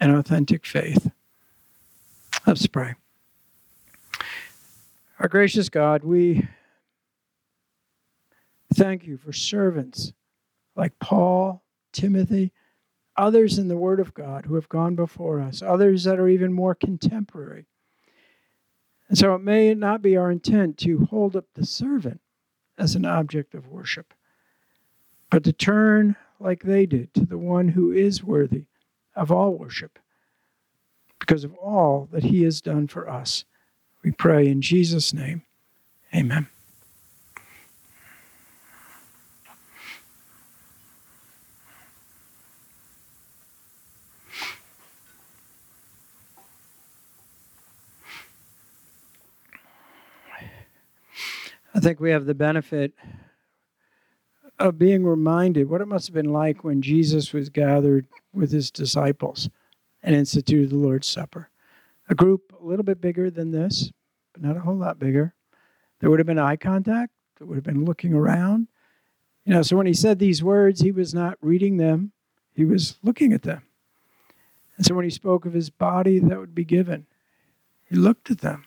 and 0.00 0.14
authentic 0.14 0.66
faith. 0.66 1.10
Let's 2.46 2.66
pray. 2.66 2.94
Our 5.18 5.28
gracious 5.28 5.68
God, 5.68 6.04
we 6.04 6.48
thank 8.74 9.04
you 9.04 9.16
for 9.16 9.32
servants 9.32 10.12
like 10.76 10.98
Paul, 11.00 11.62
Timothy, 11.92 12.52
others 13.16 13.58
in 13.58 13.68
the 13.68 13.76
Word 13.76 13.98
of 13.98 14.14
God 14.14 14.46
who 14.46 14.54
have 14.54 14.68
gone 14.68 14.94
before 14.94 15.40
us, 15.40 15.60
others 15.60 16.04
that 16.04 16.20
are 16.20 16.28
even 16.28 16.52
more 16.52 16.74
contemporary 16.74 17.66
and 19.08 19.16
so 19.16 19.34
it 19.34 19.42
may 19.42 19.74
not 19.74 20.02
be 20.02 20.16
our 20.16 20.30
intent 20.30 20.76
to 20.78 21.06
hold 21.06 21.34
up 21.34 21.46
the 21.54 21.64
servant 21.64 22.20
as 22.76 22.94
an 22.94 23.04
object 23.04 23.54
of 23.54 23.68
worship, 23.68 24.12
but 25.30 25.44
to 25.44 25.52
turn 25.52 26.16
like 26.38 26.62
they 26.62 26.86
did 26.86 27.12
to 27.14 27.26
the 27.26 27.38
one 27.38 27.68
who 27.68 27.90
is 27.92 28.22
worthy 28.22 28.64
of 29.16 29.32
all 29.32 29.54
worship 29.54 29.98
because 31.18 31.44
of 31.44 31.54
all 31.54 32.08
that 32.12 32.24
he 32.24 32.42
has 32.42 32.60
done 32.60 32.86
for 32.86 33.08
us. 33.08 33.44
We 34.04 34.12
pray 34.12 34.48
in 34.48 34.62
Jesus' 34.62 35.12
name. 35.12 35.42
Amen. 36.14 36.48
I 51.78 51.80
think 51.80 52.00
we 52.00 52.10
have 52.10 52.26
the 52.26 52.34
benefit 52.34 52.92
of 54.58 54.80
being 54.80 55.06
reminded 55.06 55.70
what 55.70 55.80
it 55.80 55.86
must 55.86 56.08
have 56.08 56.14
been 56.14 56.32
like 56.32 56.64
when 56.64 56.82
Jesus 56.82 57.32
was 57.32 57.50
gathered 57.50 58.08
with 58.32 58.50
his 58.50 58.72
disciples 58.72 59.48
and 60.02 60.12
instituted 60.12 60.70
the 60.70 60.76
Lord's 60.76 61.06
Supper. 61.06 61.50
A 62.08 62.16
group 62.16 62.52
a 62.60 62.66
little 62.66 62.82
bit 62.82 63.00
bigger 63.00 63.30
than 63.30 63.52
this, 63.52 63.92
but 64.32 64.42
not 64.42 64.56
a 64.56 64.60
whole 64.60 64.74
lot 64.74 64.98
bigger. 64.98 65.34
There 66.00 66.10
would 66.10 66.18
have 66.18 66.26
been 66.26 66.36
eye 66.36 66.56
contact, 66.56 67.12
there 67.38 67.46
would 67.46 67.54
have 67.54 67.62
been 67.62 67.84
looking 67.84 68.12
around. 68.12 68.66
You 69.44 69.54
know, 69.54 69.62
so 69.62 69.76
when 69.76 69.86
he 69.86 69.94
said 69.94 70.18
these 70.18 70.42
words, 70.42 70.80
he 70.80 70.90
was 70.90 71.14
not 71.14 71.38
reading 71.40 71.76
them, 71.76 72.10
he 72.52 72.64
was 72.64 72.98
looking 73.04 73.32
at 73.32 73.42
them. 73.42 73.62
And 74.76 74.84
so 74.84 74.96
when 74.96 75.04
he 75.04 75.10
spoke 75.10 75.46
of 75.46 75.52
his 75.52 75.70
body 75.70 76.18
that 76.18 76.40
would 76.40 76.56
be 76.56 76.64
given, 76.64 77.06
he 77.88 77.94
looked 77.94 78.32
at 78.32 78.40
them. 78.40 78.64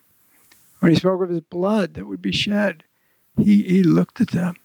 When 0.79 0.93
he 0.93 0.97
spoke 0.97 1.21
of 1.21 1.27
his 1.29 1.41
blood 1.41 1.95
that 1.95 2.07
would 2.07 2.21
be 2.21 2.31
shed, 2.31 2.85
he, 3.37 3.63
he 3.63 3.83
looked 3.83 4.21
at 4.21 4.31
them. 4.31 4.55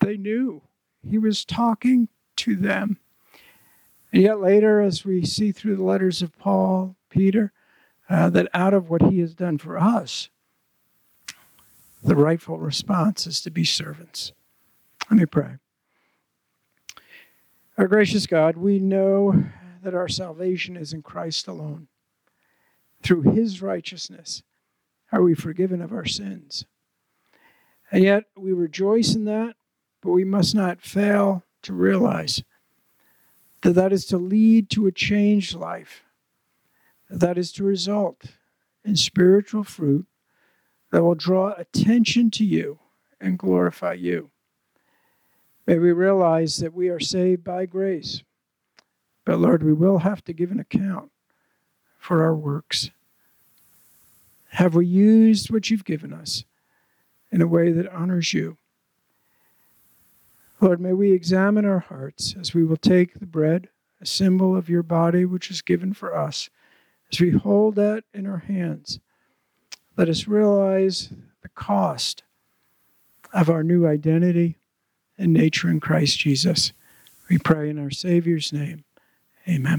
They 0.00 0.16
knew 0.16 0.62
he 1.08 1.18
was 1.18 1.44
talking 1.44 2.08
to 2.36 2.56
them. 2.56 2.98
And 4.12 4.22
yet 4.22 4.40
later, 4.40 4.80
as 4.80 5.04
we 5.04 5.24
see 5.24 5.52
through 5.52 5.76
the 5.76 5.84
letters 5.84 6.22
of 6.22 6.36
Paul, 6.38 6.96
Peter, 7.10 7.52
uh, 8.08 8.28
that 8.30 8.48
out 8.52 8.74
of 8.74 8.90
what 8.90 9.02
he 9.02 9.20
has 9.20 9.34
done 9.34 9.58
for 9.58 9.78
us, 9.78 10.28
the 12.02 12.16
rightful 12.16 12.58
response 12.58 13.26
is 13.26 13.40
to 13.42 13.50
be 13.50 13.64
servants. 13.64 14.32
Let 15.10 15.18
me 15.20 15.26
pray. 15.26 15.56
Our 17.78 17.86
gracious 17.86 18.26
God, 18.26 18.56
we 18.56 18.78
know 18.78 19.44
that 19.82 19.94
our 19.94 20.08
salvation 20.08 20.76
is 20.76 20.92
in 20.92 21.02
Christ 21.02 21.46
alone. 21.46 21.88
Through 23.02 23.22
his 23.22 23.62
righteousness 23.62 24.42
are 25.12 25.22
we 25.22 25.34
forgiven 25.34 25.80
of 25.80 25.92
our 25.92 26.04
sins. 26.04 26.64
And 27.90 28.04
yet 28.04 28.24
we 28.36 28.52
rejoice 28.52 29.14
in 29.14 29.24
that, 29.24 29.56
but 30.00 30.10
we 30.10 30.24
must 30.24 30.54
not 30.54 30.80
fail 30.80 31.44
to 31.62 31.72
realize 31.72 32.42
that 33.62 33.72
that 33.72 33.92
is 33.92 34.06
to 34.06 34.16
lead 34.16 34.70
to 34.70 34.86
a 34.86 34.92
changed 34.92 35.54
life, 35.54 36.02
that 37.08 37.36
is 37.36 37.52
to 37.52 37.64
result 37.64 38.22
in 38.84 38.96
spiritual 38.96 39.64
fruit 39.64 40.06
that 40.90 41.02
will 41.02 41.14
draw 41.14 41.52
attention 41.52 42.30
to 42.30 42.44
you 42.44 42.78
and 43.20 43.38
glorify 43.38 43.92
you. 43.92 44.30
May 45.66 45.78
we 45.78 45.92
realize 45.92 46.56
that 46.58 46.74
we 46.74 46.88
are 46.88 47.00
saved 47.00 47.44
by 47.44 47.66
grace, 47.66 48.22
but 49.24 49.38
Lord, 49.38 49.62
we 49.62 49.72
will 49.72 49.98
have 49.98 50.24
to 50.24 50.32
give 50.32 50.50
an 50.50 50.58
account 50.58 51.10
for 51.98 52.24
our 52.24 52.34
works. 52.34 52.90
Have 54.50 54.74
we 54.74 54.86
used 54.86 55.50
what 55.50 55.70
you've 55.70 55.84
given 55.84 56.12
us 56.12 56.44
in 57.30 57.42
a 57.42 57.46
way 57.46 57.72
that 57.72 57.92
honors 57.92 58.32
you? 58.32 58.56
Lord, 60.60 60.80
may 60.80 60.92
we 60.92 61.12
examine 61.12 61.64
our 61.64 61.78
hearts 61.78 62.34
as 62.38 62.54
we 62.54 62.64
will 62.64 62.76
take 62.76 63.18
the 63.18 63.26
bread, 63.26 63.68
a 64.00 64.06
symbol 64.06 64.56
of 64.56 64.68
your 64.68 64.82
body 64.82 65.24
which 65.24 65.50
is 65.50 65.62
given 65.62 65.94
for 65.94 66.16
us, 66.16 66.50
as 67.10 67.20
we 67.20 67.30
hold 67.30 67.76
that 67.76 68.04
in 68.12 68.26
our 68.26 68.38
hands 68.38 69.00
let 70.00 70.08
us 70.08 70.26
realize 70.26 71.12
the 71.42 71.50
cost 71.50 72.22
of 73.34 73.50
our 73.50 73.62
new 73.62 73.86
identity 73.86 74.56
and 75.18 75.30
nature 75.30 75.68
in 75.68 75.78
Christ 75.78 76.18
Jesus. 76.18 76.72
We 77.28 77.36
pray 77.36 77.68
in 77.68 77.78
our 77.78 77.90
Savior's 77.90 78.50
name. 78.50 78.84
Amen. 79.46 79.78